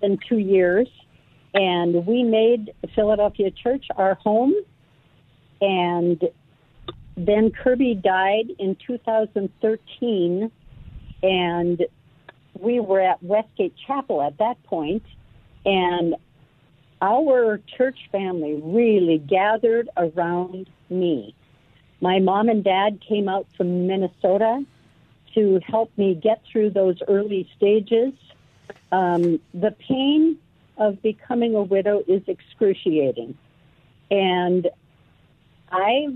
than 0.00 0.18
two 0.28 0.38
years 0.38 0.88
and 1.54 2.06
we 2.06 2.22
made 2.22 2.72
Philadelphia 2.94 3.50
Church 3.50 3.86
our 3.96 4.14
home. 4.14 4.54
And 5.60 6.22
then 7.16 7.50
Kirby 7.50 7.94
died 7.96 8.50
in 8.58 8.76
2013, 8.86 10.50
and 11.22 11.86
we 12.58 12.80
were 12.80 13.00
at 13.00 13.22
Westgate 13.22 13.74
Chapel 13.86 14.22
at 14.22 14.38
that 14.38 14.62
point, 14.64 15.02
and 15.64 16.14
our 17.00 17.60
church 17.76 17.98
family 18.12 18.60
really 18.62 19.18
gathered 19.18 19.88
around 19.96 20.68
me. 20.88 21.34
My 22.00 22.18
mom 22.18 22.48
and 22.48 22.64
dad 22.64 23.00
came 23.06 23.28
out 23.28 23.46
from 23.56 23.86
Minnesota 23.86 24.64
to 25.34 25.60
help 25.66 25.90
me 25.96 26.14
get 26.14 26.42
through 26.50 26.70
those 26.70 26.96
early 27.06 27.48
stages. 27.56 28.12
Um, 28.90 29.40
the 29.54 29.70
pain 29.70 30.38
of 30.76 31.00
becoming 31.02 31.54
a 31.54 31.62
widow 31.62 32.02
is 32.08 32.22
excruciating. 32.26 33.36
And 34.10 34.68
I 35.70 36.08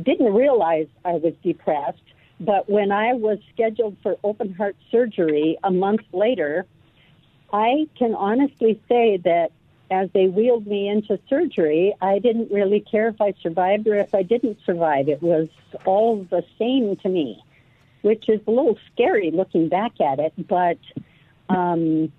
didn't 0.00 0.34
realize 0.34 0.86
I 1.04 1.12
was 1.12 1.32
depressed, 1.42 1.98
but 2.38 2.68
when 2.68 2.92
I 2.92 3.14
was 3.14 3.38
scheduled 3.52 3.96
for 4.02 4.16
open 4.22 4.52
heart 4.54 4.76
surgery 4.90 5.58
a 5.64 5.70
month 5.70 6.02
later, 6.12 6.66
I 7.52 7.88
can 7.98 8.14
honestly 8.14 8.80
say 8.88 9.16
that 9.24 9.50
as 9.90 10.08
they 10.12 10.26
wheeled 10.26 10.66
me 10.66 10.88
into 10.88 11.18
surgery, 11.28 11.94
I 12.00 12.18
didn't 12.18 12.50
really 12.50 12.80
care 12.80 13.08
if 13.08 13.20
I 13.20 13.34
survived 13.42 13.86
or 13.86 13.96
if 13.96 14.14
I 14.14 14.22
didn't 14.22 14.58
survive. 14.66 15.08
It 15.08 15.22
was 15.22 15.48
all 15.84 16.26
the 16.30 16.42
same 16.58 16.96
to 16.96 17.08
me, 17.08 17.42
which 18.02 18.28
is 18.28 18.40
a 18.46 18.50
little 18.50 18.78
scary 18.92 19.30
looking 19.30 19.68
back 19.68 20.00
at 20.00 20.18
it, 20.18 20.32
but 20.48 20.78
um, 21.48 22.12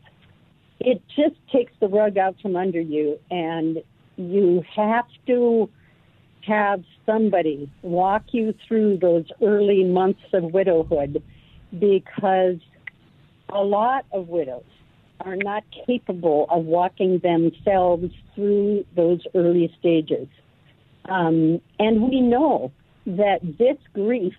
it 0.80 1.02
just 1.16 1.36
takes 1.52 1.74
the 1.80 1.88
rug 1.88 2.18
out 2.18 2.36
from 2.42 2.56
under 2.56 2.80
you, 2.80 3.20
and 3.30 3.84
you 4.16 4.64
have 4.76 5.08
to 5.28 5.70
have 6.46 6.84
somebody 7.06 7.70
walk 7.82 8.24
you 8.32 8.54
through 8.68 8.98
those 8.98 9.26
early 9.42 9.84
months 9.84 10.22
of 10.32 10.44
widowhood 10.44 11.22
because 11.78 12.58
a 13.50 13.62
lot 13.62 14.06
of 14.14 14.30
widows 14.30 14.64
are 15.26 15.36
not 15.36 15.64
capable 15.86 16.46
of 16.50 16.66
walking 16.66 17.20
themselves 17.20 18.12
through 18.36 18.86
those 18.96 19.22
early 19.34 19.74
stages. 19.80 20.28
Um, 21.10 21.62
and 21.80 22.10
we 22.10 22.22
know 22.22 22.72
that 23.06 23.40
this 23.58 23.78
grief 23.94 24.36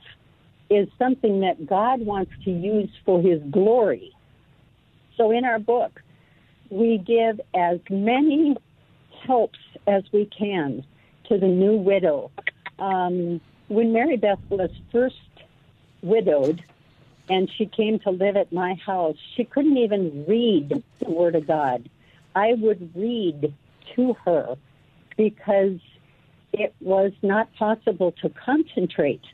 is 0.71 0.89
something 0.99 1.41
that 1.41 1.67
God 1.67 2.01
wants 2.01 2.33
to 2.45 2.51
use 2.51 2.91
for 3.05 3.21
His 3.21 3.41
glory. 3.51 4.13
So 5.17 5.31
in 5.31 5.45
our 5.45 5.59
book, 5.59 6.01
we 6.71 6.99
give 6.99 7.41
as 7.55 7.81
many 7.91 8.57
helps 9.27 9.59
as 9.87 10.05
we 10.13 10.27
can 10.27 10.85
to 11.29 11.39
the 11.39 11.47
new 11.47 11.77
widow. 11.77 12.31
Um, 12.79 13.41
when 13.69 13.93
Mary 13.93 14.17
Beth 14.17 14.39
was 14.51 14.71
first 14.93 15.17
widowed 16.03 16.63
and 17.29 17.51
she 17.57 17.67
came 17.67 17.99
to 18.01 18.11
live 18.11 18.37
at 18.37 18.53
my 18.53 18.75
house, 18.75 19.17
she 19.37 19.45
couldn't 19.45 19.77
even 19.77 20.25
read 20.27 20.83
the 20.99 21.11
Word 21.11 21.35
of 21.35 21.47
God. 21.47 21.89
I 22.35 22.55
would 22.55 22.91
read 22.95 23.55
to 23.97 24.15
her 24.25 24.57
because 25.17 25.79
it 26.53 26.75
was 26.81 27.13
not 27.23 27.53
possible 27.55 28.13
to 28.23 28.31
concentrate, 28.31 29.25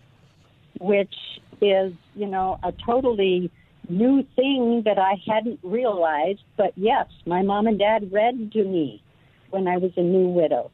which 0.80 1.14
is, 1.60 1.92
you 2.14 2.26
know, 2.26 2.58
a 2.62 2.72
totally 2.72 3.50
new 3.88 4.26
thing 4.34 4.82
that 4.84 4.98
I 4.98 5.20
hadn't 5.26 5.60
realized. 5.62 6.40
But 6.56 6.72
yes, 6.76 7.06
my 7.26 7.42
mom 7.42 7.66
and 7.66 7.78
dad 7.78 8.10
read 8.12 8.52
to 8.52 8.64
me 8.64 9.02
when 9.50 9.68
I 9.68 9.76
was 9.76 9.92
a 9.96 10.02
new 10.02 10.28
widow. 10.28 10.70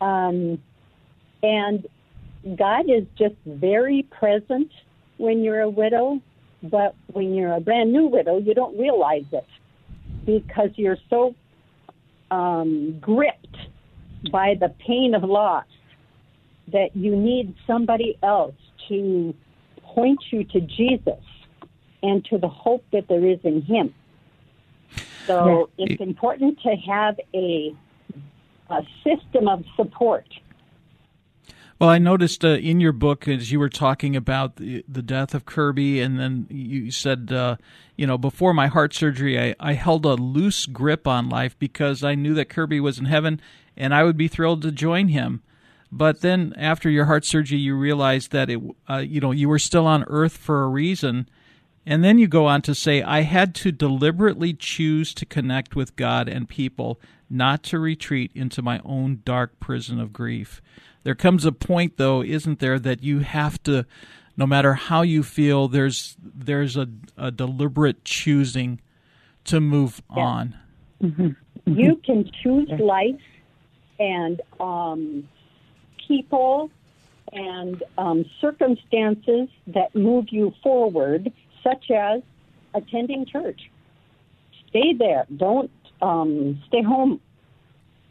Um, 0.00 0.62
and 1.42 1.86
God 2.56 2.88
is 2.88 3.04
just 3.18 3.34
very 3.44 4.02
present 4.04 4.70
when 5.22 5.44
you're 5.44 5.60
a 5.60 5.70
widow, 5.70 6.20
but 6.64 6.96
when 7.12 7.32
you're 7.32 7.52
a 7.52 7.60
brand 7.60 7.92
new 7.92 8.06
widow, 8.06 8.38
you 8.38 8.54
don't 8.54 8.76
realize 8.76 9.24
it 9.30 9.46
because 10.26 10.70
you're 10.74 10.98
so 11.08 11.32
um, 12.32 12.98
gripped 13.00 13.56
by 14.32 14.56
the 14.58 14.74
pain 14.84 15.14
of 15.14 15.22
loss 15.22 15.66
that 16.72 16.88
you 16.94 17.14
need 17.14 17.54
somebody 17.68 18.18
else 18.20 18.56
to 18.88 19.32
point 19.82 20.18
you 20.32 20.42
to 20.42 20.60
Jesus 20.60 21.22
and 22.02 22.24
to 22.24 22.36
the 22.38 22.48
hope 22.48 22.84
that 22.92 23.06
there 23.06 23.24
is 23.24 23.38
in 23.44 23.62
Him. 23.62 23.94
So 25.28 25.70
it's 25.78 26.00
important 26.00 26.60
to 26.62 26.74
have 26.74 27.20
a, 27.32 27.72
a 28.70 28.82
system 29.04 29.46
of 29.46 29.64
support. 29.76 30.26
Well, 31.82 31.90
I 31.90 31.98
noticed 31.98 32.44
uh, 32.44 32.50
in 32.50 32.80
your 32.80 32.92
book 32.92 33.26
as 33.26 33.50
you 33.50 33.58
were 33.58 33.68
talking 33.68 34.14
about 34.14 34.54
the, 34.54 34.84
the 34.86 35.02
death 35.02 35.34
of 35.34 35.44
Kirby, 35.44 36.00
and 36.00 36.16
then 36.16 36.46
you 36.48 36.92
said, 36.92 37.32
uh, 37.32 37.56
you 37.96 38.06
know, 38.06 38.16
before 38.16 38.54
my 38.54 38.68
heart 38.68 38.94
surgery, 38.94 39.36
I, 39.36 39.56
I 39.58 39.72
held 39.72 40.06
a 40.06 40.14
loose 40.14 40.66
grip 40.66 41.08
on 41.08 41.28
life 41.28 41.58
because 41.58 42.04
I 42.04 42.14
knew 42.14 42.34
that 42.34 42.48
Kirby 42.48 42.78
was 42.78 43.00
in 43.00 43.06
heaven 43.06 43.40
and 43.76 43.92
I 43.92 44.04
would 44.04 44.16
be 44.16 44.28
thrilled 44.28 44.62
to 44.62 44.70
join 44.70 45.08
him. 45.08 45.42
But 45.90 46.20
then 46.20 46.54
after 46.56 46.88
your 46.88 47.06
heart 47.06 47.24
surgery, 47.24 47.58
you 47.58 47.74
realized 47.74 48.30
that 48.30 48.48
it, 48.48 48.60
uh, 48.88 48.98
you 48.98 49.20
know, 49.20 49.32
you 49.32 49.48
were 49.48 49.58
still 49.58 49.88
on 49.88 50.04
earth 50.04 50.36
for 50.36 50.62
a 50.62 50.68
reason. 50.68 51.28
And 51.84 52.04
then 52.04 52.16
you 52.16 52.28
go 52.28 52.46
on 52.46 52.62
to 52.62 52.76
say, 52.76 53.02
I 53.02 53.22
had 53.22 53.56
to 53.56 53.72
deliberately 53.72 54.54
choose 54.54 55.12
to 55.14 55.26
connect 55.26 55.74
with 55.74 55.96
God 55.96 56.28
and 56.28 56.48
people, 56.48 57.00
not 57.32 57.62
to 57.64 57.78
retreat 57.78 58.30
into 58.34 58.62
my 58.62 58.80
own 58.84 59.22
dark 59.24 59.58
prison 59.58 59.98
of 60.00 60.12
grief. 60.12 60.60
There 61.02 61.14
comes 61.14 61.44
a 61.44 61.52
point, 61.52 61.96
though, 61.96 62.22
isn't 62.22 62.58
there, 62.60 62.78
that 62.78 63.02
you 63.02 63.20
have 63.20 63.62
to, 63.64 63.86
no 64.36 64.46
matter 64.46 64.74
how 64.74 65.02
you 65.02 65.22
feel, 65.22 65.68
there's 65.68 66.16
there's 66.22 66.76
a, 66.76 66.88
a 67.16 67.30
deliberate 67.30 68.04
choosing 68.04 68.80
to 69.44 69.60
move 69.60 70.02
on. 70.08 70.56
Mm-hmm. 71.02 71.30
You 71.66 71.96
can 72.04 72.30
choose 72.42 72.68
life 72.78 73.20
and 73.98 74.40
um, 74.60 75.28
people 76.06 76.70
and 77.32 77.82
um, 77.98 78.24
circumstances 78.40 79.48
that 79.68 79.94
move 79.94 80.26
you 80.30 80.52
forward, 80.62 81.32
such 81.62 81.90
as 81.90 82.22
attending 82.74 83.26
church. 83.26 83.70
Stay 84.68 84.92
there. 84.92 85.26
Don't 85.36 85.70
um, 86.02 86.62
stay 86.68 86.82
home, 86.82 87.20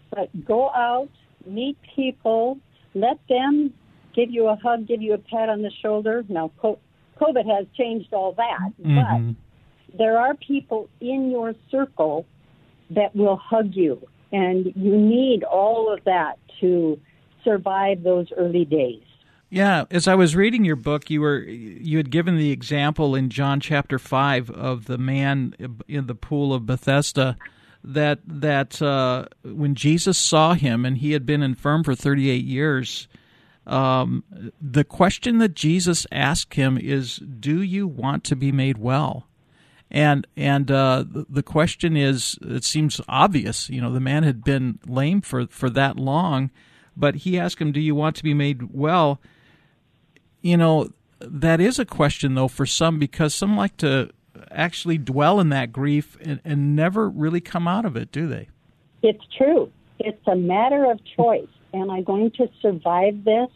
but 0.10 0.30
go 0.46 0.70
out, 0.70 1.10
meet 1.46 1.78
people, 1.96 2.58
let 2.96 3.20
them 3.30 3.74
give 4.16 4.32
you 4.32 4.48
a 4.48 4.56
hug, 4.56 4.88
give 4.88 5.02
you 5.02 5.14
a 5.14 5.18
pat 5.18 5.50
on 5.50 5.62
the 5.62 5.72
shoulder. 5.82 6.24
Now, 6.28 6.52
COVID 6.62 7.46
has 7.46 7.68
changed 7.78 8.14
all 8.14 8.34
that, 8.34 8.72
mm-hmm. 8.82 9.32
but 9.32 9.98
there 9.98 10.18
are 10.18 10.34
people 10.36 10.90
in 11.00 11.30
your 11.30 11.54
circle 11.70 12.26
that 12.90 13.16
will 13.16 13.38
hug 13.38 13.74
you, 13.74 14.08
and 14.32 14.66
you 14.76 14.98
need 14.98 15.44
all 15.44 15.94
of 15.94 16.04
that 16.06 16.40
to 16.62 17.00
survive 17.44 18.04
those 18.04 18.28
early 18.38 18.66
days. 18.66 19.04
Yeah, 19.50 19.84
as 19.92 20.08
I 20.08 20.16
was 20.16 20.34
reading 20.34 20.64
your 20.64 20.78
book, 20.78 21.10
you 21.10 21.20
were 21.20 21.40
you 21.40 21.98
had 21.98 22.10
given 22.10 22.38
the 22.38 22.52
example 22.52 23.16
in 23.16 23.30
John 23.30 23.60
chapter 23.60 24.00
five 24.00 24.50
of 24.50 24.86
the 24.86 24.98
man 24.98 25.54
in 25.90 26.08
the 26.08 26.16
pool 26.16 26.54
of 26.54 26.66
Bethesda 26.66 27.36
that 27.84 28.20
that 28.26 28.82
uh, 28.82 29.26
when 29.44 29.76
Jesus 29.76 30.18
saw 30.18 30.54
him 30.54 30.86
and 30.86 30.98
he 30.98 31.14
had 31.14 31.26
been 31.26 31.42
infirm 31.42 31.84
for 31.84 31.96
38 31.96 32.44
years, 32.44 33.08
um, 33.66 34.24
the 34.62 34.84
question 34.84 35.40
that 35.40 35.56
Jesus 35.56 36.06
asked 36.12 36.56
him 36.56 36.78
is, 36.78 37.18
"Do 37.18 37.62
you 37.62 37.88
want 37.88 38.24
to 38.26 38.36
be 38.36 38.52
made 38.52 38.78
well?" 38.78 39.28
And 39.90 40.26
and 40.38 40.72
uh, 40.72 41.06
the 41.08 41.44
question 41.44 41.98
is, 41.98 42.38
it 42.42 42.64
seems 42.64 43.02
obvious. 43.08 43.70
You 43.70 43.82
know, 43.82 43.92
the 43.92 44.00
man 44.00 44.24
had 44.24 44.44
been 44.44 44.80
lame 44.88 45.22
for 45.22 45.48
for 45.48 45.70
that 45.72 45.98
long, 45.98 46.52
but 46.96 47.16
he 47.16 47.40
asked 47.40 47.60
him, 47.60 47.72
"Do 47.72 47.82
you 47.82 47.96
want 47.96 48.16
to 48.18 48.24
be 48.24 48.34
made 48.34 48.74
well?" 48.74 49.20
You 50.42 50.58
know, 50.58 50.90
that 51.20 51.60
is 51.60 51.78
a 51.78 51.86
question 51.86 52.36
though 52.36 52.48
for 52.48 52.66
some 52.66 53.00
because 53.00 53.36
some 53.36 53.56
like 53.56 53.78
to 53.78 54.12
actually 54.54 54.98
dwell 54.98 55.40
in 55.40 55.50
that 55.50 55.72
grief 55.72 56.18
and, 56.22 56.40
and 56.44 56.76
never 56.76 57.10
really 57.10 57.42
come 57.42 57.68
out 57.68 57.86
of 57.86 57.96
it, 57.96 58.12
do 58.12 58.28
they? 58.28 58.50
It's 59.02 59.24
true. 59.38 59.72
It's 60.00 60.28
a 60.28 60.36
matter 60.36 60.90
of 60.90 61.00
choice. 61.16 61.48
Am 61.74 61.90
I 61.90 62.02
going 62.02 62.32
to 62.32 62.50
survive 62.62 63.24
this? 63.24 63.50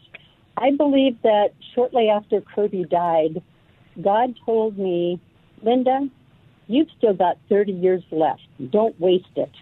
I 0.56 0.70
believe 0.70 1.20
that 1.22 1.52
shortly 1.74 2.08
after 2.08 2.40
Kirby 2.40 2.84
died, 2.84 3.42
God 4.00 4.34
told 4.44 4.78
me, 4.78 5.20
Linda, 5.62 6.08
you've 6.66 6.88
still 6.96 7.14
got 7.14 7.38
30 7.48 7.72
years 7.72 8.02
left. 8.10 8.42
Don't 8.70 8.98
waste 9.00 9.26
it. 9.36 9.52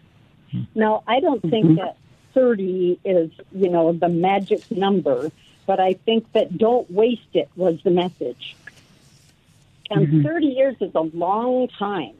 Hmm. 0.52 0.62
Now, 0.74 1.02
I 1.06 1.20
don't 1.20 1.42
think 1.42 1.66
mm-hmm. 1.66 1.76
that 1.76 1.96
30 2.34 3.00
is, 3.04 3.30
you 3.52 3.70
know, 3.70 3.92
the 3.92 4.08
magic 4.08 4.70
number, 4.70 5.30
but 5.66 5.80
I 5.80 5.94
think 5.94 6.30
that 6.32 6.56
don't 6.58 6.90
waste 6.90 7.22
it 7.32 7.48
was 7.56 7.78
the 7.82 7.90
message. 7.90 8.56
And 9.94 10.08
mm-hmm. 10.08 10.22
30 10.22 10.46
years 10.46 10.76
is 10.80 10.90
a 10.94 11.00
long 11.00 11.68
time 11.78 12.14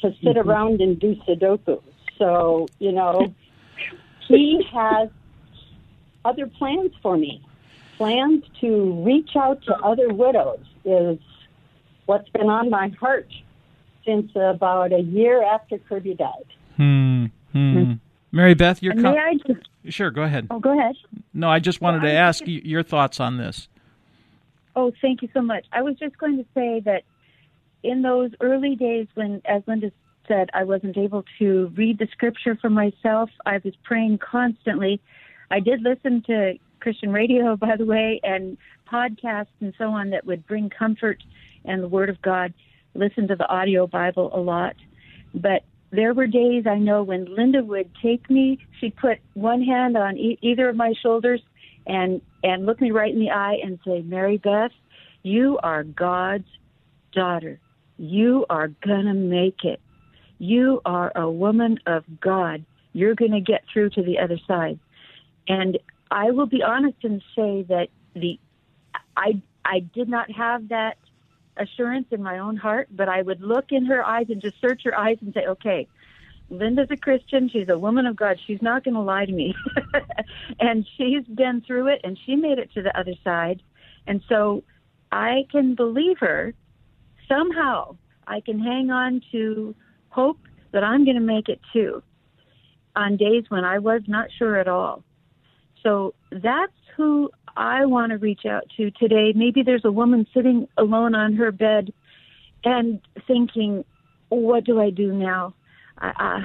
to 0.00 0.10
sit 0.22 0.36
mm-hmm. 0.36 0.48
around 0.48 0.80
and 0.80 0.98
do 0.98 1.14
Sudoku. 1.26 1.80
So, 2.18 2.66
you 2.78 2.92
know, 2.92 3.32
he 4.28 4.66
has 4.72 5.08
other 6.24 6.46
plans 6.46 6.92
for 7.02 7.16
me. 7.16 7.42
Plans 7.96 8.44
to 8.60 9.04
reach 9.04 9.36
out 9.36 9.62
to 9.64 9.74
other 9.76 10.12
widows 10.12 10.64
is 10.84 11.18
what's 12.06 12.28
been 12.30 12.48
on 12.48 12.68
my 12.68 12.88
heart 13.00 13.28
since 14.04 14.30
about 14.34 14.92
a 14.92 15.00
year 15.00 15.42
after 15.42 15.78
Kirby 15.78 16.14
died. 16.14 16.46
Hmm. 16.76 17.26
hmm. 17.52 17.84
hmm. 17.84 17.92
Mary 18.32 18.54
Beth, 18.54 18.82
your 18.82 18.94
com- 18.94 19.14
may 19.14 19.18
I 19.18 19.34
just 19.46 19.68
sure 19.94 20.10
go 20.10 20.22
ahead. 20.22 20.48
Oh, 20.50 20.58
go 20.58 20.76
ahead. 20.76 20.96
No, 21.32 21.48
I 21.48 21.60
just 21.60 21.80
wanted 21.80 22.00
to 22.00 22.10
ask 22.10 22.44
just... 22.44 22.66
your 22.66 22.82
thoughts 22.82 23.20
on 23.20 23.36
this. 23.36 23.68
Oh, 24.76 24.92
thank 25.00 25.22
you 25.22 25.28
so 25.32 25.40
much. 25.40 25.66
I 25.72 25.82
was 25.82 25.96
just 25.98 26.18
going 26.18 26.36
to 26.38 26.44
say 26.54 26.80
that 26.84 27.02
in 27.82 28.02
those 28.02 28.30
early 28.40 28.74
days 28.74 29.06
when, 29.14 29.40
as 29.44 29.62
Linda 29.66 29.92
said, 30.26 30.48
I 30.54 30.64
wasn't 30.64 30.96
able 30.96 31.24
to 31.38 31.72
read 31.76 31.98
the 31.98 32.08
scripture 32.12 32.56
for 32.60 32.70
myself, 32.70 33.30
I 33.46 33.60
was 33.64 33.74
praying 33.84 34.18
constantly. 34.18 35.00
I 35.50 35.60
did 35.60 35.82
listen 35.82 36.22
to 36.26 36.54
Christian 36.80 37.12
radio, 37.12 37.56
by 37.68 37.76
the 37.76 37.84
way, 37.84 38.20
and 38.22 38.56
podcasts 38.90 39.46
and 39.60 39.74
so 39.78 39.84
on 39.90 40.10
that 40.10 40.26
would 40.26 40.46
bring 40.46 40.70
comfort 40.70 41.22
and 41.64 41.82
the 41.82 41.88
Word 41.88 42.10
of 42.10 42.20
God. 42.22 42.52
Listen 42.94 43.28
to 43.28 43.36
the 43.36 43.48
audio 43.48 43.86
Bible 43.86 44.30
a 44.34 44.40
lot. 44.40 44.74
But 45.34 45.64
there 45.90 46.14
were 46.14 46.26
days 46.26 46.64
I 46.66 46.78
know 46.78 47.02
when 47.02 47.34
Linda 47.34 47.62
would 47.62 47.90
take 48.02 48.28
me, 48.30 48.58
she'd 48.80 48.96
put 48.96 49.18
one 49.34 49.62
hand 49.62 49.96
on 49.96 50.16
e- 50.16 50.38
either 50.42 50.68
of 50.68 50.76
my 50.76 50.92
shoulders 51.02 51.40
and 51.86 52.20
and 52.44 52.66
look 52.66 52.80
me 52.80 52.90
right 52.90 53.12
in 53.12 53.18
the 53.18 53.30
eye 53.30 53.58
and 53.64 53.80
say, 53.84 54.02
Mary 54.02 54.36
Beth, 54.36 54.70
you 55.22 55.58
are 55.62 55.82
God's 55.82 56.46
daughter. 57.12 57.58
You 57.96 58.44
are 58.50 58.68
gonna 58.68 59.14
make 59.14 59.64
it. 59.64 59.80
You 60.38 60.82
are 60.84 61.10
a 61.16 61.28
woman 61.28 61.78
of 61.86 62.04
God. 62.20 62.64
You're 62.92 63.14
gonna 63.14 63.40
get 63.40 63.64
through 63.72 63.90
to 63.90 64.02
the 64.02 64.18
other 64.18 64.38
side. 64.46 64.78
And 65.48 65.78
I 66.10 66.30
will 66.32 66.46
be 66.46 66.62
honest 66.62 66.98
and 67.02 67.22
say 67.34 67.62
that 67.62 67.88
the 68.14 68.38
I 69.16 69.40
I 69.64 69.80
did 69.80 70.08
not 70.08 70.30
have 70.30 70.68
that 70.68 70.98
assurance 71.56 72.08
in 72.10 72.22
my 72.22 72.40
own 72.40 72.56
heart, 72.56 72.88
but 72.90 73.08
I 73.08 73.22
would 73.22 73.40
look 73.40 73.66
in 73.70 73.86
her 73.86 74.04
eyes 74.04 74.26
and 74.28 74.42
just 74.42 74.60
search 74.60 74.82
her 74.84 74.96
eyes 74.96 75.16
and 75.22 75.32
say, 75.32 75.46
okay, 75.46 75.88
Linda's 76.50 76.88
a 76.90 76.96
Christian. 76.96 77.48
She's 77.52 77.68
a 77.68 77.78
woman 77.78 78.06
of 78.06 78.16
God. 78.16 78.38
She's 78.46 78.62
not 78.62 78.84
going 78.84 78.94
to 78.94 79.00
lie 79.00 79.24
to 79.24 79.32
me. 79.32 79.54
and 80.60 80.86
she's 80.96 81.24
been 81.24 81.62
through 81.66 81.88
it 81.88 82.00
and 82.04 82.18
she 82.24 82.36
made 82.36 82.58
it 82.58 82.70
to 82.74 82.82
the 82.82 82.96
other 82.98 83.14
side. 83.22 83.62
And 84.06 84.22
so 84.28 84.62
I 85.10 85.46
can 85.50 85.74
believe 85.74 86.18
her 86.20 86.54
somehow. 87.28 87.96
I 88.26 88.40
can 88.40 88.58
hang 88.58 88.90
on 88.90 89.20
to 89.32 89.74
hope 90.08 90.38
that 90.72 90.84
I'm 90.84 91.04
going 91.04 91.16
to 91.16 91.22
make 91.22 91.48
it 91.48 91.60
too 91.72 92.02
on 92.96 93.16
days 93.16 93.44
when 93.48 93.64
I 93.64 93.78
was 93.78 94.02
not 94.06 94.28
sure 94.38 94.56
at 94.56 94.68
all. 94.68 95.02
So 95.82 96.14
that's 96.30 96.72
who 96.96 97.30
I 97.56 97.84
want 97.84 98.12
to 98.12 98.18
reach 98.18 98.46
out 98.46 98.64
to 98.76 98.90
today. 98.92 99.32
Maybe 99.34 99.62
there's 99.62 99.84
a 99.84 99.92
woman 99.92 100.26
sitting 100.34 100.68
alone 100.78 101.14
on 101.14 101.34
her 101.34 101.52
bed 101.52 101.92
and 102.64 103.00
thinking, 103.26 103.84
what 104.28 104.64
do 104.64 104.80
I 104.80 104.90
do 104.90 105.12
now? 105.12 105.54
I, 105.98 106.12
I, 106.16 106.44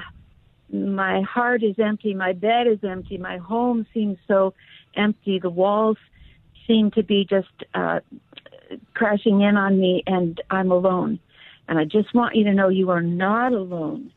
my 0.71 1.21
heart 1.21 1.63
is 1.63 1.75
empty, 1.79 2.13
my 2.13 2.33
bed 2.33 2.67
is 2.67 2.79
empty, 2.83 3.17
my 3.17 3.37
home 3.37 3.85
seems 3.93 4.17
so 4.27 4.53
empty, 4.95 5.39
the 5.39 5.49
walls 5.49 5.97
seem 6.67 6.91
to 6.91 7.03
be 7.03 7.25
just 7.27 7.47
uh, 7.73 7.99
crashing 8.93 9.41
in 9.41 9.57
on 9.57 9.79
me 9.79 10.03
and 10.05 10.41
I'm 10.49 10.71
alone. 10.71 11.19
And 11.67 11.79
I 11.79 11.85
just 11.85 12.13
want 12.13 12.35
you 12.35 12.43
to 12.45 12.53
know 12.53 12.69
you 12.69 12.89
are 12.91 13.01
not 13.01 13.53
alone. 13.53 14.11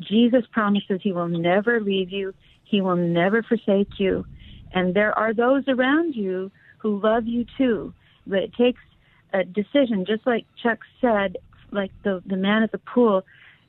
Jesus 0.00 0.42
promises 0.52 1.00
he 1.02 1.12
will 1.12 1.28
never 1.28 1.80
leave 1.80 2.10
you, 2.10 2.34
he 2.64 2.80
will 2.80 2.96
never 2.96 3.42
forsake 3.42 3.98
you. 3.98 4.24
And 4.72 4.94
there 4.94 5.16
are 5.16 5.32
those 5.32 5.64
around 5.68 6.14
you 6.14 6.50
who 6.78 7.00
love 7.00 7.26
you 7.26 7.46
too. 7.56 7.94
But 8.26 8.40
it 8.40 8.54
takes 8.54 8.80
a 9.32 9.44
decision, 9.44 10.04
just 10.06 10.26
like 10.26 10.44
Chuck 10.62 10.80
said, 11.00 11.36
like 11.70 11.92
the, 12.02 12.22
the 12.26 12.36
man 12.36 12.62
at 12.62 12.72
the 12.72 12.78
pool. 12.78 13.22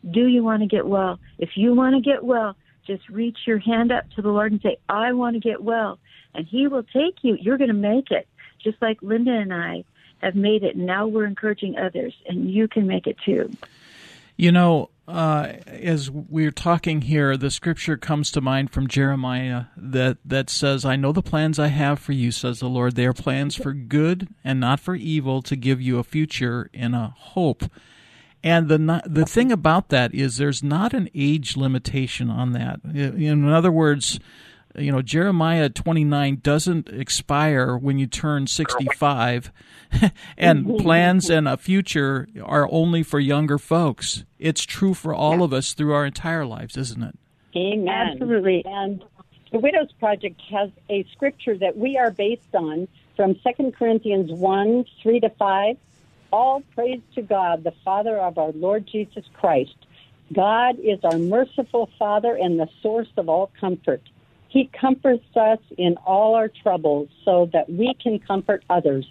Do 0.10 0.27
you 0.27 0.43
want 0.43 0.62
to 0.62 0.67
get 0.67 0.86
well? 0.86 1.19
If 1.38 1.51
you 1.55 1.73
want 1.73 1.95
to 1.95 2.01
get 2.01 2.23
well, 2.23 2.55
just 2.86 3.07
reach 3.10 3.38
your 3.45 3.60
hand 3.60 3.91
up 3.91 4.10
to 4.12 4.21
the 4.21 4.29
Lord 4.29 4.51
and 4.51 4.62
say, 4.62 4.77
I 4.88 5.13
want 5.13 5.36
to 5.36 5.39
get 5.39 5.62
well. 5.63 5.99
And 6.33 6.47
He 6.47 6.67
will 6.67 6.83
take 6.83 7.15
you. 7.21 7.38
You're 7.39 7.57
going 7.57 7.69
to 7.69 7.73
make 7.73 8.12
it, 8.12 8.27
just 8.63 8.81
like 8.81 9.01
Linda 9.01 9.31
and 9.31 9.53
I 9.53 9.83
have 10.21 10.36
made 10.36 10.63
it. 10.63 10.75
And 10.75 10.86
now 10.86 11.07
we're 11.07 11.25
encouraging 11.25 11.77
others, 11.77 12.13
and 12.27 12.49
you 12.49 12.67
can 12.67 12.88
make 12.88 13.07
it 13.07 13.17
too. 13.25 13.51
You 14.38 14.51
know, 14.51 14.91
uh, 15.07 15.53
as 15.65 16.12
we're 16.12 16.51
talking 16.51 17.01
here, 17.01 17.38
the 17.38 17.49
scripture 17.49 17.97
comes 17.97 18.29
to 18.31 18.41
mind 18.41 18.71
from 18.71 18.88
Jeremiah 18.88 19.65
that, 19.75 20.17
that 20.23 20.49
says, 20.49 20.86
I 20.86 20.95
know 20.95 21.12
the 21.12 21.23
plans 21.23 21.57
I 21.57 21.67
have 21.67 21.97
for 21.97 22.12
you, 22.12 22.31
says 22.31 22.60
the 22.60 22.69
Lord. 22.69 22.95
They 22.95 23.05
are 23.05 23.13
plans 23.13 23.55
for 23.55 23.73
good 23.73 24.27
and 24.43 24.60
not 24.60 24.79
for 24.79 24.95
evil, 24.95 25.41
to 25.41 25.55
give 25.55 25.81
you 25.81 25.97
a 25.97 26.03
future 26.03 26.69
and 26.73 26.93
a 26.93 27.15
hope. 27.17 27.63
And 28.43 28.69
the 28.69 29.02
the 29.06 29.26
thing 29.26 29.52
about 29.52 29.89
that 29.89 30.13
is 30.13 30.38
there's 30.38 30.63
not 30.63 30.93
an 30.93 31.10
age 31.15 31.58
limitation 31.58 32.30
on 32.30 32.54
that. 32.54 32.80
In 32.84 33.50
other 33.50 33.71
words, 33.71 34.19
you 34.78 34.91
know 34.91 35.02
Jeremiah 35.02 35.69
29 35.69 36.39
doesn't 36.43 36.89
expire 36.89 37.76
when 37.76 37.97
you 37.97 38.06
turn 38.06 38.47
65 38.47 39.52
and 40.38 40.65
mm-hmm. 40.65 40.78
plans 40.78 41.30
and 41.30 41.47
a 41.47 41.58
future 41.58 42.28
are 42.43 42.67
only 42.71 43.04
for 43.04 43.19
younger 43.19 43.58
folks. 43.58 44.23
It's 44.38 44.63
true 44.63 44.93
for 44.93 45.13
all 45.13 45.41
of 45.41 45.52
us 45.52 45.73
through 45.73 45.93
our 45.93 46.06
entire 46.06 46.45
lives, 46.45 46.78
isn't 46.78 47.02
it? 47.02 47.17
Amen. 47.56 47.89
Absolutely. 47.89 48.63
And 48.65 49.04
the 49.52 49.60
Widows 49.60 49.91
Project 49.93 50.39
has 50.52 50.69
a 50.89 51.04
scripture 51.12 51.58
that 51.58 51.76
we 51.76 51.97
are 51.97 52.12
based 52.12 52.54
on 52.54 52.88
from 53.15 53.36
2 53.36 53.71
Corinthians 53.71 54.32
1 54.32 54.86
3 55.02 55.19
to 55.21 55.30
5 55.30 55.78
all 56.31 56.61
praise 56.75 57.01
to 57.15 57.21
God, 57.21 57.63
the 57.63 57.73
Father 57.83 58.17
of 58.17 58.37
our 58.37 58.51
Lord 58.51 58.87
Jesus 58.91 59.25
Christ. 59.33 59.75
God 60.33 60.77
is 60.79 60.99
our 61.03 61.17
merciful 61.17 61.89
Father 61.97 62.35
and 62.35 62.59
the 62.59 62.67
source 62.81 63.07
of 63.17 63.29
all 63.29 63.51
comfort. 63.59 64.01
He 64.49 64.69
comforts 64.79 65.35
us 65.35 65.59
in 65.77 65.97
all 66.05 66.35
our 66.35 66.49
troubles 66.49 67.09
so 67.23 67.49
that 67.53 67.69
we 67.69 67.93
can 68.01 68.19
comfort 68.19 68.63
others. 68.69 69.07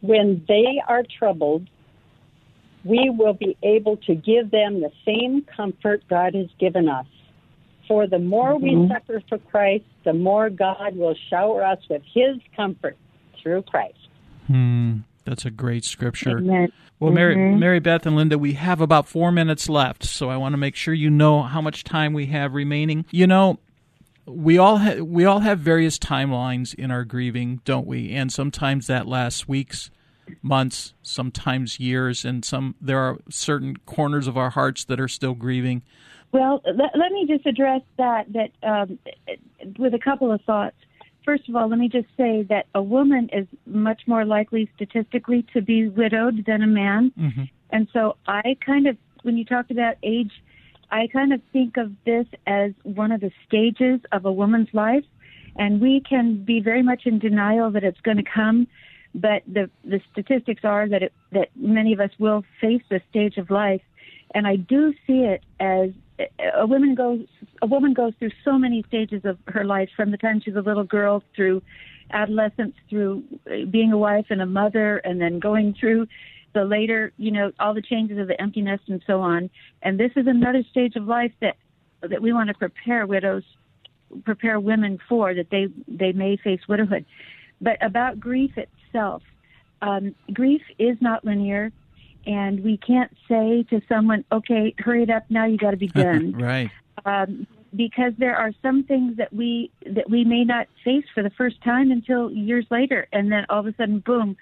When 0.00 0.44
they 0.46 0.80
are 0.86 1.02
troubled, 1.18 1.68
we 2.84 3.10
will 3.10 3.32
be 3.32 3.56
able 3.62 3.96
to 3.98 4.14
give 4.14 4.50
them 4.50 4.80
the 4.80 4.92
same 5.04 5.42
comfort 5.56 6.02
God 6.08 6.34
has 6.34 6.48
given 6.60 6.88
us. 6.88 7.06
For 7.88 8.06
the 8.06 8.18
more 8.18 8.54
mm-hmm. 8.54 8.82
we 8.82 8.88
suffer 8.88 9.22
for 9.28 9.38
Christ, 9.38 9.84
the 10.04 10.12
more 10.12 10.50
God 10.50 10.96
will 10.96 11.14
shower 11.30 11.64
us 11.64 11.78
with 11.88 12.02
His 12.12 12.36
comfort 12.54 12.96
through 13.42 13.62
Christ. 13.62 13.98
Hmm. 14.46 14.98
That's 15.24 15.44
a 15.44 15.50
great 15.50 15.84
scripture. 15.84 16.38
Amen. 16.38 16.72
Well, 17.00 17.12
Mary, 17.12 17.36
mm-hmm. 17.36 17.58
Mary 17.58 17.80
Beth 17.80 18.06
and 18.06 18.16
Linda, 18.16 18.38
we 18.38 18.52
have 18.54 18.80
about 18.80 19.08
four 19.08 19.32
minutes 19.32 19.68
left, 19.68 20.04
so 20.04 20.30
I 20.30 20.36
want 20.36 20.52
to 20.52 20.56
make 20.58 20.76
sure 20.76 20.94
you 20.94 21.10
know 21.10 21.42
how 21.42 21.60
much 21.60 21.84
time 21.84 22.12
we 22.12 22.26
have 22.26 22.54
remaining. 22.54 23.04
You 23.10 23.26
know, 23.26 23.58
we 24.26 24.58
all 24.58 24.78
ha- 24.78 25.00
we 25.00 25.24
all 25.24 25.40
have 25.40 25.58
various 25.58 25.98
timelines 25.98 26.74
in 26.74 26.90
our 26.90 27.04
grieving, 27.04 27.60
don't 27.64 27.86
we? 27.86 28.12
And 28.12 28.32
sometimes 28.32 28.86
that 28.86 29.06
lasts 29.06 29.48
weeks, 29.48 29.90
months, 30.42 30.94
sometimes 31.02 31.80
years, 31.80 32.24
and 32.24 32.44
some 32.44 32.74
there 32.80 32.98
are 32.98 33.18
certain 33.30 33.76
corners 33.86 34.26
of 34.26 34.36
our 34.36 34.50
hearts 34.50 34.84
that 34.84 35.00
are 35.00 35.08
still 35.08 35.34
grieving. 35.34 35.82
Well, 36.32 36.62
let, 36.64 36.90
let 36.96 37.12
me 37.12 37.26
just 37.28 37.46
address 37.46 37.82
that 37.96 38.26
that 38.32 38.50
um, 38.62 38.98
with 39.78 39.94
a 39.94 39.98
couple 39.98 40.32
of 40.32 40.40
thoughts 40.42 40.76
first 41.24 41.48
of 41.48 41.56
all, 41.56 41.68
let 41.68 41.78
me 41.78 41.88
just 41.88 42.08
say 42.16 42.42
that 42.48 42.66
a 42.74 42.82
woman 42.82 43.28
is 43.32 43.46
much 43.66 44.02
more 44.06 44.24
likely 44.24 44.70
statistically 44.76 45.44
to 45.52 45.62
be 45.62 45.88
widowed 45.88 46.44
than 46.46 46.62
a 46.62 46.66
man. 46.66 47.12
Mm-hmm. 47.18 47.44
And 47.70 47.88
so 47.92 48.16
I 48.26 48.56
kind 48.64 48.86
of, 48.86 48.96
when 49.22 49.36
you 49.36 49.44
talked 49.44 49.70
about 49.70 49.96
age, 50.02 50.32
I 50.90 51.08
kind 51.08 51.32
of 51.32 51.40
think 51.52 51.76
of 51.76 51.92
this 52.04 52.26
as 52.46 52.72
one 52.82 53.10
of 53.10 53.20
the 53.20 53.32
stages 53.46 54.00
of 54.12 54.24
a 54.24 54.32
woman's 54.32 54.68
life. 54.72 55.04
And 55.56 55.80
we 55.80 56.02
can 56.08 56.44
be 56.44 56.60
very 56.60 56.82
much 56.82 57.02
in 57.06 57.18
denial 57.18 57.70
that 57.70 57.84
it's 57.84 58.00
going 58.00 58.16
to 58.16 58.24
come, 58.24 58.66
but 59.14 59.42
the 59.46 59.70
the 59.84 60.00
statistics 60.10 60.64
are 60.64 60.88
that 60.88 61.02
it, 61.02 61.12
that 61.30 61.50
many 61.54 61.92
of 61.92 62.00
us 62.00 62.10
will 62.18 62.42
face 62.60 62.82
this 62.90 63.02
stage 63.08 63.36
of 63.36 63.50
life, 63.50 63.82
and 64.34 64.46
I 64.46 64.56
do 64.56 64.92
see 65.06 65.20
it 65.20 65.44
as 65.60 65.90
a 66.56 66.66
woman 66.66 66.94
goes 66.94 67.20
a 67.62 67.66
woman 67.66 67.92
goes 67.92 68.12
through 68.18 68.30
so 68.44 68.58
many 68.58 68.84
stages 68.88 69.24
of 69.24 69.38
her 69.48 69.64
life 69.64 69.88
from 69.96 70.10
the 70.10 70.16
time 70.16 70.40
she's 70.40 70.54
a 70.54 70.60
little 70.60 70.84
girl 70.84 71.22
through 71.34 71.60
adolescence 72.12 72.74
through 72.88 73.22
being 73.70 73.92
a 73.92 73.98
wife 73.98 74.26
and 74.30 74.40
a 74.40 74.46
mother 74.46 74.98
and 74.98 75.20
then 75.20 75.38
going 75.38 75.74
through 75.78 76.06
the 76.54 76.64
later 76.64 77.12
you 77.16 77.30
know 77.30 77.50
all 77.58 77.74
the 77.74 77.82
changes 77.82 78.18
of 78.18 78.28
the 78.28 78.40
empty 78.40 78.62
nest 78.62 78.82
and 78.88 79.02
so 79.06 79.20
on. 79.20 79.50
And 79.82 79.98
this 79.98 80.12
is 80.16 80.26
another 80.26 80.62
stage 80.70 80.96
of 80.96 81.04
life 81.04 81.32
that 81.40 81.56
that 82.02 82.22
we 82.22 82.32
want 82.32 82.48
to 82.48 82.54
prepare 82.54 83.06
widows 83.06 83.42
prepare 84.24 84.60
women 84.60 84.98
for 85.08 85.34
that 85.34 85.50
they 85.50 85.66
they 85.88 86.12
may 86.12 86.36
face 86.36 86.60
widowhood. 86.68 87.04
But 87.60 87.84
about 87.84 88.20
grief 88.20 88.52
itself 88.56 89.22
um, 89.82 90.14
grief 90.32 90.62
is 90.78 90.96
not 91.00 91.24
linear 91.24 91.72
and 92.26 92.62
we 92.62 92.76
can't 92.76 93.14
say 93.28 93.64
to 93.70 93.80
someone, 93.88 94.24
"Okay, 94.32 94.74
hurry 94.78 95.02
it 95.02 95.10
up 95.10 95.24
now. 95.30 95.44
You 95.46 95.56
got 95.56 95.72
to 95.72 95.76
be 95.76 95.88
done." 95.88 96.32
right. 96.38 96.70
Um, 97.04 97.46
because 97.74 98.12
there 98.18 98.36
are 98.36 98.52
some 98.62 98.84
things 98.84 99.16
that 99.16 99.32
we 99.32 99.70
that 99.86 100.08
we 100.08 100.24
may 100.24 100.44
not 100.44 100.68
face 100.84 101.04
for 101.14 101.22
the 101.22 101.30
first 101.30 101.60
time 101.62 101.90
until 101.90 102.30
years 102.30 102.66
later, 102.70 103.06
and 103.12 103.30
then 103.32 103.46
all 103.48 103.60
of 103.60 103.66
a 103.66 103.74
sudden, 103.74 104.00
boom! 104.00 104.36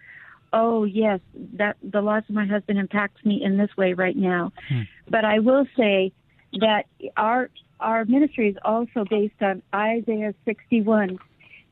Oh 0.53 0.85
yes, 0.85 1.21
that 1.55 1.77
the 1.83 2.03
loss 2.03 2.25
of 2.29 2.35
my 2.35 2.47
husband 2.47 2.79
impacts 2.79 3.25
me 3.25 3.43
in 3.43 3.57
this 3.57 3.75
way 3.77 3.95
right 3.95 4.17
now. 4.17 4.53
Hmm. 4.69 4.83
But 5.09 5.25
I 5.25 5.39
will 5.39 5.67
say 5.77 6.13
that 6.61 6.87
our 7.17 7.51
our 7.81 8.05
ministry 8.05 8.49
is 8.49 8.57
also 8.65 9.05
based 9.05 9.43
on 9.43 9.63
Isaiah 9.75 10.35
61, 10.45 11.19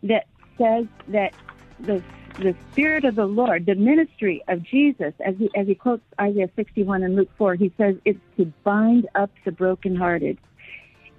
that 0.03 0.27
says 0.59 0.87
that 1.09 1.33
the 1.79 2.03
the 2.39 2.55
Spirit 2.73 3.05
of 3.05 3.17
the 3.17 3.27
Lord, 3.27 3.67
the 3.67 3.75
ministry 3.75 4.43
of 4.49 4.63
Jesus, 4.63 5.13
as 5.25 5.37
he, 5.37 5.51
as 5.55 5.67
he 5.67 5.75
quotes 5.75 6.03
Isaiah 6.21 6.51
61 6.57 7.03
and 7.03 7.17
Luke 7.17 7.31
4, 7.37 7.55
he 7.55 7.73
says 7.77 7.97
it's 8.05 8.19
to 8.37 8.47
bind 8.65 9.09
up 9.15 9.31
the 9.45 9.53
brokenhearted 9.53 10.39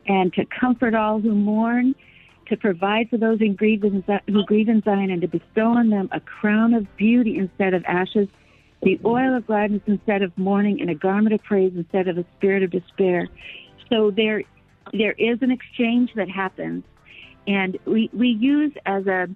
and 0.08 0.34
to 0.34 0.46
comfort 0.46 0.96
all 0.96 1.20
who 1.20 1.36
mourn, 1.36 1.96
to 2.48 2.58
provide 2.58 3.10
for 3.10 3.18
those 3.18 3.40
who 3.40 3.54
grieve 3.54 3.84
in, 3.84 4.04
who 4.28 4.44
grieve 4.46 4.68
in 4.68 4.82
Zion, 4.82 5.12
and 5.12 5.22
to 5.22 5.28
bestow 5.28 5.68
on 5.68 5.90
them 5.90 6.10
a 6.12 6.20
crown 6.20 6.74
of 6.74 6.88
beauty 6.98 7.38
instead 7.38 7.74
of 7.74 7.84
ashes, 7.86 8.28
the 8.82 9.00
oil 9.06 9.36
of 9.36 9.46
gladness 9.46 9.82
instead 9.86 10.22
of 10.24 10.36
mourning, 10.38 10.82
and 10.82 10.90
a 10.90 10.96
garment 10.96 11.34
of 11.34 11.44
praise 11.44 11.72
instead 11.76 12.08
of 12.08 12.18
a 12.18 12.26
spirit 12.38 12.64
of 12.64 12.72
despair. 12.72 13.30
So 13.90 14.12
there, 14.12 14.44
there 14.92 15.14
is 15.14 15.42
an 15.42 15.52
exchange 15.52 16.14
that 16.16 16.30
happens, 16.30 16.84
and 17.48 17.78
we 17.86 18.10
we 18.14 18.30
use 18.30 18.74
as 18.86 19.06
a 19.08 19.30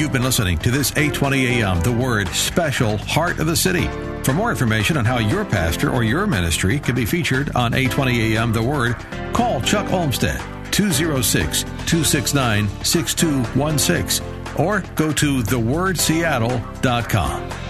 You've 0.00 0.12
been 0.12 0.22
listening 0.22 0.56
to 0.60 0.70
this 0.70 0.92
820 0.92 1.60
AM 1.60 1.82
The 1.82 1.92
Word 1.92 2.26
special 2.28 2.96
Heart 2.96 3.38
of 3.38 3.46
the 3.46 3.54
City. 3.54 3.86
For 4.24 4.32
more 4.32 4.50
information 4.50 4.96
on 4.96 5.04
how 5.04 5.18
your 5.18 5.44
pastor 5.44 5.90
or 5.90 6.04
your 6.04 6.26
ministry 6.26 6.78
can 6.78 6.94
be 6.94 7.04
featured 7.04 7.54
on 7.54 7.74
820 7.74 8.34
AM 8.34 8.50
The 8.50 8.62
Word, 8.62 8.94
call 9.34 9.60
Chuck 9.60 9.92
Olmstead 9.92 10.40
206 10.72 11.64
269 11.64 12.66
6216 12.82 14.26
or 14.56 14.80
go 14.94 15.12
to 15.12 15.42
thewordseattle.com. 15.42 17.69